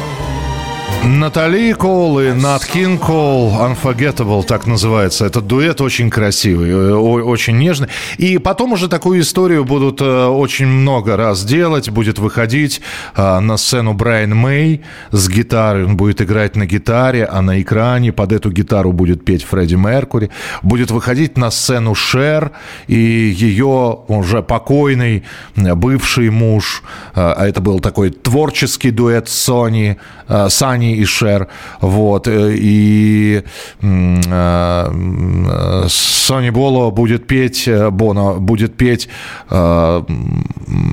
Натали 1.03 1.73
Кол 1.73 2.19
и 2.19 2.31
Нат 2.31 2.63
Кин 2.63 2.99
Кол 2.99 3.49
Unforgettable, 3.59 4.43
так 4.43 4.67
называется. 4.67 5.25
Этот 5.25 5.47
дуэт 5.47 5.81
очень 5.81 6.11
красивый, 6.11 6.69
э, 6.69 6.93
очень 6.93 7.57
нежный. 7.57 7.87
И 8.17 8.37
потом 8.37 8.73
уже 8.73 8.87
такую 8.87 9.21
историю 9.21 9.65
будут 9.65 9.99
э, 9.99 10.25
очень 10.25 10.67
много 10.67 11.17
раз 11.17 11.43
делать. 11.43 11.89
Будет 11.89 12.19
выходить 12.19 12.81
э, 13.15 13.39
на 13.39 13.57
сцену 13.57 13.93
Брайан 13.93 14.35
Мэй 14.35 14.81
с 15.09 15.27
гитарой. 15.27 15.85
Он 15.85 15.97
будет 15.97 16.21
играть 16.21 16.55
на 16.55 16.67
гитаре, 16.67 17.25
а 17.25 17.41
на 17.41 17.59
экране 17.59 18.13
под 18.13 18.31
эту 18.31 18.51
гитару 18.51 18.91
будет 18.91 19.25
петь 19.25 19.43
Фредди 19.43 19.75
Меркури. 19.75 20.29
Будет 20.61 20.91
выходить 20.91 21.35
на 21.35 21.49
сцену 21.49 21.95
Шер 21.95 22.51
и 22.85 22.95
ее 22.95 23.99
уже 24.07 24.43
покойный 24.43 25.23
бывший 25.55 26.29
муж. 26.29 26.83
А 27.15 27.43
это 27.43 27.59
был 27.59 27.79
такой 27.79 28.11
творческий 28.11 28.91
дуэт 28.91 29.29
Сони, 29.29 29.97
Сани 30.49 30.90
и 30.95 31.05
Шер. 31.05 31.47
Вот. 31.81 32.27
э, 32.27 32.53
И 32.55 33.43
Сони 35.87 36.49
Боло 36.49 36.91
будет 36.91 37.27
петь, 37.27 37.67
э, 37.67 37.89
Боно 37.89 38.33
будет 38.39 38.75
петь 38.77 39.09
э, 39.49 39.55
м, 39.55 40.45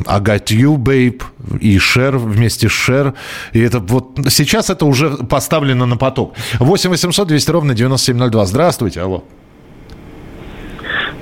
I 0.06 0.20
Got 0.20 0.46
You, 0.46 0.76
Babe, 0.76 1.22
и 1.60 1.78
Шер 1.78 2.16
вместе 2.18 2.68
с 2.68 2.72
Шер. 2.72 3.14
И 3.52 3.60
это 3.60 3.78
вот 3.80 4.18
сейчас 4.28 4.70
это 4.70 4.84
уже 4.86 5.10
поставлено 5.10 5.86
на 5.86 5.96
поток. 5.96 6.34
8 6.58 6.90
800 6.90 7.28
200 7.28 7.50
ровно 7.50 7.74
9702. 7.74 8.46
Здравствуйте, 8.46 9.00
алло. 9.00 9.24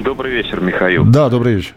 Добрый 0.00 0.32
вечер, 0.32 0.60
Михаил. 0.60 1.04
Да, 1.04 1.28
добрый 1.28 1.54
вечер. 1.54 1.74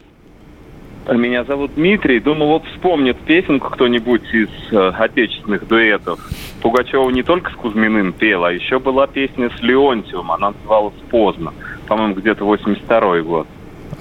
Меня 1.17 1.43
зовут 1.43 1.71
Дмитрий. 1.75 2.19
Думаю, 2.19 2.47
вот 2.51 2.65
вспомнит 2.73 3.17
песенку 3.19 3.69
кто-нибудь 3.69 4.23
из 4.33 4.49
э, 4.71 4.89
отечественных 4.97 5.67
дуэтов. 5.67 6.19
Пугачева 6.61 7.09
не 7.09 7.23
только 7.23 7.51
с 7.51 7.55
Кузьминым 7.55 8.13
пела, 8.13 8.49
а 8.49 8.51
еще 8.51 8.79
была 8.79 9.07
песня 9.07 9.49
с 9.57 9.61
Леонтьевым. 9.61 10.31
Она 10.31 10.51
называлась 10.51 10.93
«Поздно». 11.09 11.53
По-моему, 11.87 12.13
где-то 12.15 12.45
82 12.45 13.21
год. 13.21 13.47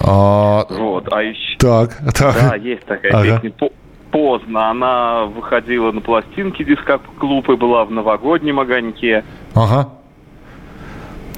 А, 0.01 0.67
Вот. 0.71 1.13
А 1.13 1.23
еще... 1.23 1.57
так, 1.59 1.97
так. 2.15 2.35
Да, 2.35 2.55
есть 2.57 2.85
такая 2.85 3.13
Ага. 3.13 3.37
песня. 3.41 3.51
«По- 3.59 3.73
Поздно. 4.11 4.71
Она 4.71 5.25
выходила 5.25 5.93
на 5.93 6.01
пластинке 6.01 6.65
диско-клуб 6.65 7.49
и 7.51 7.57
была 7.57 7.85
в 7.85 7.91
новогоднем 7.91 8.59
огоньке. 8.59 9.23
Ага. 9.55 9.91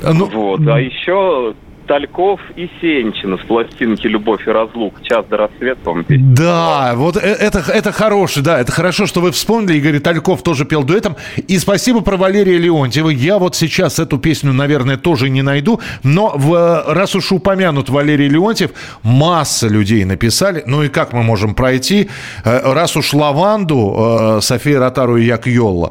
Ну, 0.03 0.27
Вот. 0.27 0.61
А 0.69 0.81
еще 0.81 1.55
Тальков 1.91 2.41
и 2.55 2.71
Сенчина 2.81 3.37
с 3.37 3.41
пластинки 3.41 4.07
«Любовь 4.07 4.47
и 4.47 4.51
разлук». 4.53 5.03
«Час 5.03 5.27
до 5.29 5.39
рассвета», 5.39 5.93
песня. 6.07 6.25
Да, 6.37 6.93
вот 6.95 7.17
э- 7.17 7.21
это, 7.21 7.65
это 7.67 7.91
хороший, 7.91 8.45
да, 8.45 8.61
это 8.61 8.71
хорошо, 8.71 9.07
что 9.07 9.21
вы 9.21 9.33
вспомнили. 9.33 9.79
Игорь 9.79 9.99
Тальков 9.99 10.45
тоже 10.45 10.65
пел 10.65 10.85
дуэтом. 10.85 11.17
И 11.49 11.59
спасибо 11.59 12.01
про 12.01 12.17
Валерия 12.17 12.59
Леонтьева. 12.59 13.09
Я 13.09 13.39
вот 13.39 13.57
сейчас 13.57 13.99
эту 13.99 14.19
песню, 14.19 14.53
наверное, 14.53 14.99
тоже 14.99 15.31
не 15.31 15.43
найду. 15.43 15.81
Но 16.05 16.33
в, 16.37 16.55
э, 16.55 16.93
раз 16.95 17.17
уж 17.17 17.33
упомянут 17.33 17.89
Валерий 17.89 18.29
Леонтьев, 18.29 18.71
масса 19.03 19.67
людей 19.67 20.05
написали. 20.05 20.63
Ну 20.67 20.85
и 20.85 20.89
как 20.89 21.13
мы 21.13 21.25
можем 21.25 21.57
пройти? 21.57 22.09
Э, 22.45 22.73
Раз 22.73 22.97
уж 22.97 23.13
Лаванду, 23.15 24.39
София 24.43 24.79
Ротару 24.79 25.17
и 25.17 25.25
Як 25.25 25.49
Йолла 25.49 25.91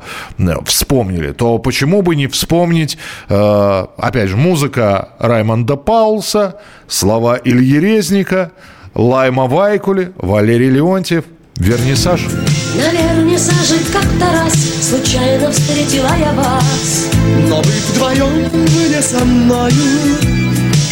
вспомнили, 0.64 1.34
то 1.34 1.60
почему 1.60 2.02
бы 2.02 2.16
не 2.16 2.28
вспомнить, 2.28 2.98
опять 3.28 4.30
же, 4.30 4.38
музыка 4.38 5.10
Раймонда 5.20 5.76
Паулса, 5.90 6.54
слова 6.88 7.40
Ильи 7.44 7.80
Резника, 7.80 8.52
Лайма 8.94 9.48
Вайкули, 9.48 10.12
Валерий 10.18 10.70
Леонтьев, 10.70 11.24
Вернисаж. 11.56 12.28
На 12.76 12.92
вернисаже 12.92 13.80
как-то 13.92 14.32
раз 14.32 14.54
Случайно 14.88 15.52
встретила 15.52 16.12
я 16.20 16.32
вас. 16.34 17.08
Но 17.48 17.56
вы 17.56 17.72
вдвоем, 17.88 18.50
вы 18.52 18.90
не 18.90 19.02
со 19.02 19.26
мною. 19.26 19.74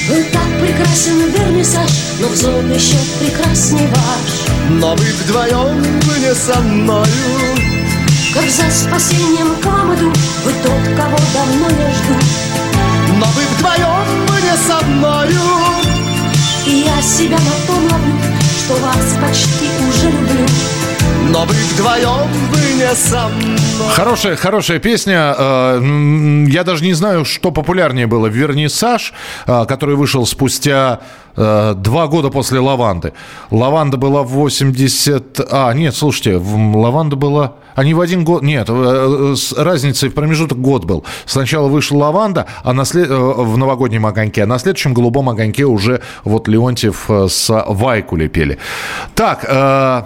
Был 0.10 0.24
так 0.34 0.50
прекрасен 0.60 1.30
вернисаж 1.30 1.92
Но 2.20 2.30
взор 2.30 2.66
еще 2.66 2.98
прекрасней 3.20 3.86
ваш. 3.86 4.80
Но 4.82 4.96
вы 4.96 5.06
вдвоем, 5.22 5.80
вы 6.06 6.20
не 6.22 6.34
со 6.34 6.60
мною. 6.60 7.06
Как 8.34 8.50
за 8.50 8.72
спасением 8.72 9.62
к 9.62 9.66
вам 9.68 9.94
иду 9.94 10.12
Вы 10.44 10.54
тот, 10.64 10.98
кого 10.98 11.18
давно 11.36 11.68
я 11.70 11.92
жду 11.92 12.48
Но 13.20 13.26
вы 13.28 13.42
вдвоем, 13.56 14.26
вы 14.28 14.42
не 14.42 14.58
со 14.58 14.86
мною 14.86 15.42
И 16.68 16.84
я 16.86 17.02
себя 17.02 17.38
на 17.38 17.68
том 17.68 17.84
ловлю 17.84 18.14
Что 18.60 18.76
вас 18.76 19.18
почти 19.22 19.70
уже 19.90 20.12
люблю 20.12 20.46
Но 21.30 21.46
вы 21.46 21.56
вдвоем, 21.74 22.28
вы 22.52 22.74
не 22.74 22.96
со 22.96 23.28
мной 23.28 23.58
Хорошая, 23.94 24.36
хорошая 24.36 24.80
песня. 24.80 25.36
Э, 25.38 26.46
Я 26.48 26.64
даже 26.64 26.84
не 26.84 26.94
знаю, 26.94 27.26
что 27.26 27.52
популярнее 27.52 28.08
было. 28.08 28.28
Вернисаж, 28.28 29.14
э, 29.46 29.66
который 29.68 29.96
вышел 29.96 30.26
спустя 30.26 31.00
два 31.38 32.08
года 32.08 32.30
после 32.30 32.60
Лаванды. 32.60 33.14
Лаванда 33.52 33.98
была 33.98 34.24
в 34.24 34.30
80... 34.30 35.48
А, 35.52 35.72
нет, 35.74 35.96
слушайте, 35.96 36.38
Лаванда 36.38 37.16
была... 37.16 37.54
Они 37.76 37.94
в 37.94 38.02
один 38.02 38.24
год... 38.24 38.42
Нет, 38.42 38.68
э, 38.70 39.34
с 39.38 39.54
разницей 39.54 40.10
в 40.10 40.16
промежуток 40.16 40.60
год 40.60 40.86
был. 40.86 41.06
Сначала 41.28 41.68
вышла 41.68 41.98
Лаванда 41.98 42.48
а 42.64 42.74
на 42.74 42.86
след- 42.86 43.10
э, 43.10 43.16
в 43.16 43.56
новогоднем 43.56 44.08
огоньке, 44.08 44.44
а 44.44 44.48
на 44.48 44.58
следующем 44.58 44.96
голубом 44.96 45.30
огоньке 45.30 45.66
уже 45.66 46.02
вот 46.24 46.48
Леонтьев 46.48 47.06
э, 47.10 47.28
с 47.30 47.66
Вайкули 47.68 48.28
пели. 48.28 48.58
Так, 49.14 49.46
э, 49.48 50.04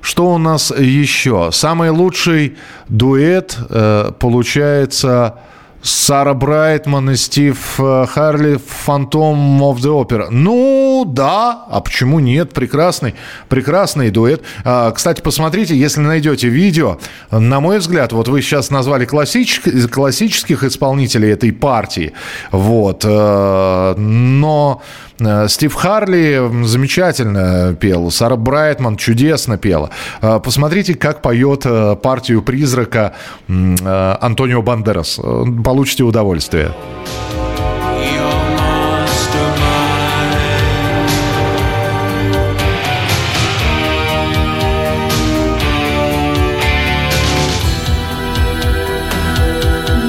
что 0.00 0.32
у 0.32 0.38
нас 0.38 0.70
еще? 0.70 1.50
Самый 1.52 1.90
лучший 1.90 2.56
дуэт 2.88 3.56
э, 3.68 4.12
получается 4.18 5.40
Сара 5.82 6.34
Брайтман 6.34 7.10
и 7.10 7.16
Стив 7.16 7.78
э, 7.78 8.06
Харли 8.06 8.58
«Фантом 8.58 9.62
of 9.62 9.76
the 9.76 10.04
Opera». 10.04 10.26
Ну, 10.30 11.04
да, 11.06 11.64
а 11.70 11.80
почему 11.80 12.18
нет? 12.18 12.52
Прекрасный, 12.52 13.14
прекрасный 13.48 14.10
дуэт. 14.10 14.42
А, 14.64 14.90
Кстати, 14.90 15.20
посмотрите, 15.20 15.76
если 15.76 16.00
найдете 16.00 16.48
видео, 16.48 16.98
на 17.30 17.60
мой 17.60 17.78
взгляд, 17.78 18.12
вот 18.12 18.28
вы 18.28 18.42
сейчас 18.42 18.70
назвали 18.70 19.04
классических, 19.04 19.90
классических 19.90 20.64
исполнителей 20.64 21.32
этой 21.32 21.52
партии, 21.52 22.12
вот, 22.50 23.04
э, 23.04 23.94
но 23.96 24.82
э, 25.20 25.46
Стив 25.48 25.74
Харли 25.74 26.64
замечательно 26.64 27.76
пел, 27.78 28.10
Сара 28.10 28.36
Брайтман 28.36 28.96
чудесно 28.96 29.58
пела. 29.58 29.90
Э, 30.22 30.40
Посмотрите, 30.42 30.94
как 30.94 31.22
поет 31.22 31.64
партию 32.02 32.42
«Призрака» 32.42 33.14
Антонио 33.48 34.62
Бандерас. 34.62 35.20
Э, 35.68 35.70
Получите 35.70 36.02
удовольствие. 36.02 36.72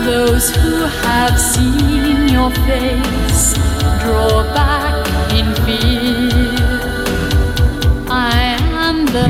Those 0.05 0.49
who 0.55 0.85
have 1.03 1.37
seen 1.37 2.29
your 2.29 2.51
face 2.65 3.53
draw 4.01 4.43
back 4.53 4.98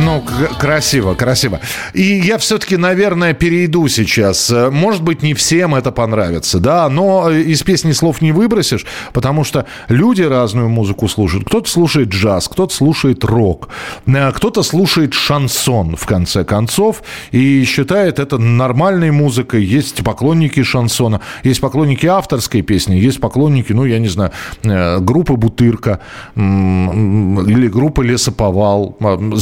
Ну, 0.10 0.24
красиво, 0.58 1.14
красиво. 1.14 1.60
И 1.94 2.02
я 2.02 2.40
все-таки, 2.40 2.78
наверное, 2.78 3.36
перейду 3.36 3.88
сейчас. 3.88 4.52
Может 4.72 5.04
быть, 5.04 5.22
не 5.22 5.36
всем 5.36 5.76
это 5.76 5.92
понравится, 5.92 6.60
да, 6.60 6.90
но 6.90 7.30
э, 7.30 7.42
из 7.42 7.62
песни 7.62 7.92
слов 7.92 8.20
не 8.20 8.32
выбросишь, 8.32 8.88
потому 9.14 9.44
что 9.44 9.68
люди 9.88 10.24
разную 10.24 10.68
музыку 10.68 11.08
слушают. 11.08 11.46
Кто-то 11.46 11.70
слушает 11.70 12.10
джаз, 12.10 12.48
кто-то 12.48 12.74
слушает 12.74 13.24
рок, 13.24 13.70
э, 14.08 14.32
кто-то 14.32 14.64
слушает 14.64 15.14
шансон, 15.14 15.96
в 15.96 16.08
конце 16.08 16.44
концов, 16.44 17.04
и 17.30 17.64
считает 17.66 18.18
это 18.18 18.40
нормальной 18.40 19.12
музыкой. 19.12 19.64
Есть 19.64 20.04
поклонники 20.04 20.64
шансона, 20.64 21.22
есть 21.44 21.62
поклонники 21.62 22.08
авторской 22.08 22.64
песни, 22.64 22.96
есть 22.96 23.20
поклонники, 23.20 23.74
ну, 23.74 23.86
я 23.86 24.00
не 24.00 24.10
знаю, 24.10 24.32
э, 24.64 24.98
группы 25.02 25.34
«Бутырка» 25.34 26.00
или 26.36 27.68
группы 27.68 28.04
«Лесоповал». 28.04 28.98
М, 29.00 29.36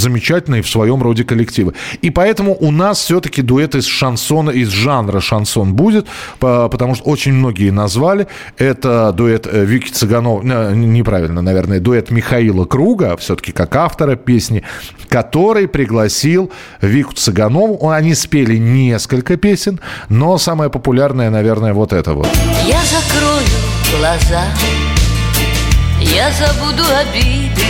Замечательные 0.57 0.61
в 0.63 0.69
своем 0.69 1.01
роде 1.03 1.23
коллективы. 1.23 1.73
И 2.01 2.09
поэтому 2.09 2.55
у 2.59 2.71
нас 2.71 2.99
все-таки 2.99 3.41
дуэт 3.41 3.75
из 3.75 3.85
шансона, 3.85 4.51
из 4.51 4.69
жанра 4.69 5.19
шансон 5.19 5.73
будет, 5.73 6.07
по- 6.39 6.69
потому 6.69 6.95
что 6.95 7.03
очень 7.09 7.33
многие 7.33 7.71
назвали. 7.71 8.27
Это 8.57 9.11
дуэт 9.11 9.47
э, 9.51 9.65
Вики 9.65 9.91
Цыганова, 9.91 10.41
э, 10.43 10.75
неправильно, 10.75 11.41
наверное, 11.41 11.79
дуэт 11.79 12.11
Михаила 12.11 12.65
Круга, 12.65 13.15
все-таки 13.17 13.51
как 13.51 13.75
автора 13.75 14.15
песни, 14.15 14.63
который 15.09 15.67
пригласил 15.67 16.51
Вику 16.81 17.13
Цыганову. 17.13 17.89
Они 17.89 18.15
спели 18.15 18.57
несколько 18.57 19.37
песен, 19.37 19.79
но 20.09 20.37
самая 20.37 20.69
популярная, 20.69 21.29
наверное, 21.29 21.73
вот 21.73 21.93
это 21.93 22.13
вот. 22.13 22.27
Я 22.67 22.79
закрою 22.83 23.47
глаза 23.99 24.43
Я 26.01 26.31
забуду 26.31 26.83
обиды 27.01 27.66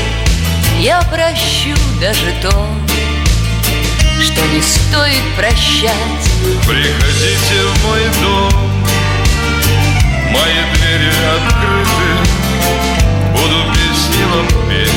Я 0.80 1.02
прощу 1.10 1.76
даже 2.00 2.32
то 2.40 2.52
Что 4.22 4.46
не 4.54 4.62
стоит 4.62 5.24
прощать. 5.36 5.92
Приходите 6.68 7.64
в 7.64 7.86
мой 7.86 8.02
дом, 8.22 8.54
мои 10.32 10.62
двери 10.76 11.12
открыты, 11.36 12.10
буду 13.32 13.74
песни 13.74 14.24
вам 14.32 14.48
петь 14.70 14.92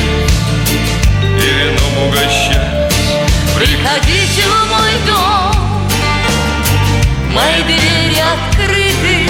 и 1.23 1.49
вином 1.49 2.07
угощать. 2.07 2.93
Приходите 3.55 4.43
в 4.43 4.51
мой 4.69 4.93
дом, 5.07 5.89
мои 7.33 7.63
двери 7.63 8.19
открыты, 8.19 9.29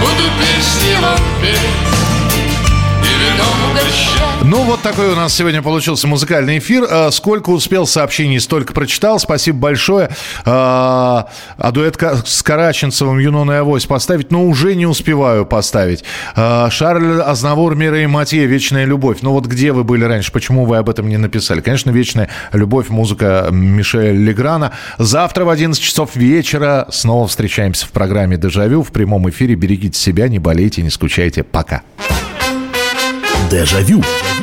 буду 0.00 0.24
песни 0.40 0.94
вам 1.00 1.20
петь. 1.40 1.95
Ну, 4.42 4.62
вот 4.62 4.80
такой 4.80 5.08
у 5.08 5.16
нас 5.16 5.34
сегодня 5.34 5.60
получился 5.60 6.06
музыкальный 6.06 6.58
эфир. 6.58 6.84
Э, 6.88 7.10
Сколько 7.10 7.50
успел 7.50 7.84
сообщений, 7.84 8.38
столько 8.38 8.72
прочитал. 8.72 9.18
Спасибо 9.18 9.58
большое. 9.58 10.06
Э, 10.06 10.12
А 10.44 11.70
дуэт 11.72 12.00
с 12.24 12.42
Караченцевым 12.44 13.18
«Юнона 13.18 13.52
и 13.52 13.54
Авось» 13.56 13.86
поставить, 13.86 14.30
но 14.30 14.44
уже 14.44 14.76
не 14.76 14.86
успеваю 14.86 15.46
поставить. 15.46 16.04
Э, 16.36 16.68
Шарль 16.70 17.20
Азнавур, 17.22 17.74
Мира 17.74 18.00
и 18.00 18.06
Матье 18.06 18.46
«Вечная 18.46 18.84
любовь». 18.84 19.18
Ну, 19.22 19.32
вот 19.32 19.46
где 19.46 19.72
вы 19.72 19.82
были 19.82 20.04
раньше? 20.04 20.30
Почему 20.30 20.64
вы 20.64 20.76
об 20.76 20.88
этом 20.88 21.08
не 21.08 21.16
написали? 21.16 21.60
Конечно, 21.60 21.90
«Вечная 21.90 22.28
любовь», 22.52 22.88
музыка 22.88 23.48
Мишеля 23.50 24.12
Леграна. 24.12 24.72
Завтра 24.98 25.44
в 25.44 25.48
11 25.48 25.82
часов 25.82 26.14
вечера 26.14 26.86
снова 26.92 27.26
встречаемся 27.26 27.84
в 27.86 27.90
программе 27.90 28.36
«Дежавю» 28.36 28.84
в 28.84 28.92
прямом 28.92 29.28
эфире. 29.28 29.56
Берегите 29.56 29.98
себя, 29.98 30.28
не 30.28 30.38
болейте, 30.38 30.82
не 30.82 30.90
скучайте. 30.90 31.42
Пока. 31.42 31.82
Дежавю. 33.50 34.00
Дежавю. 34.00 34.35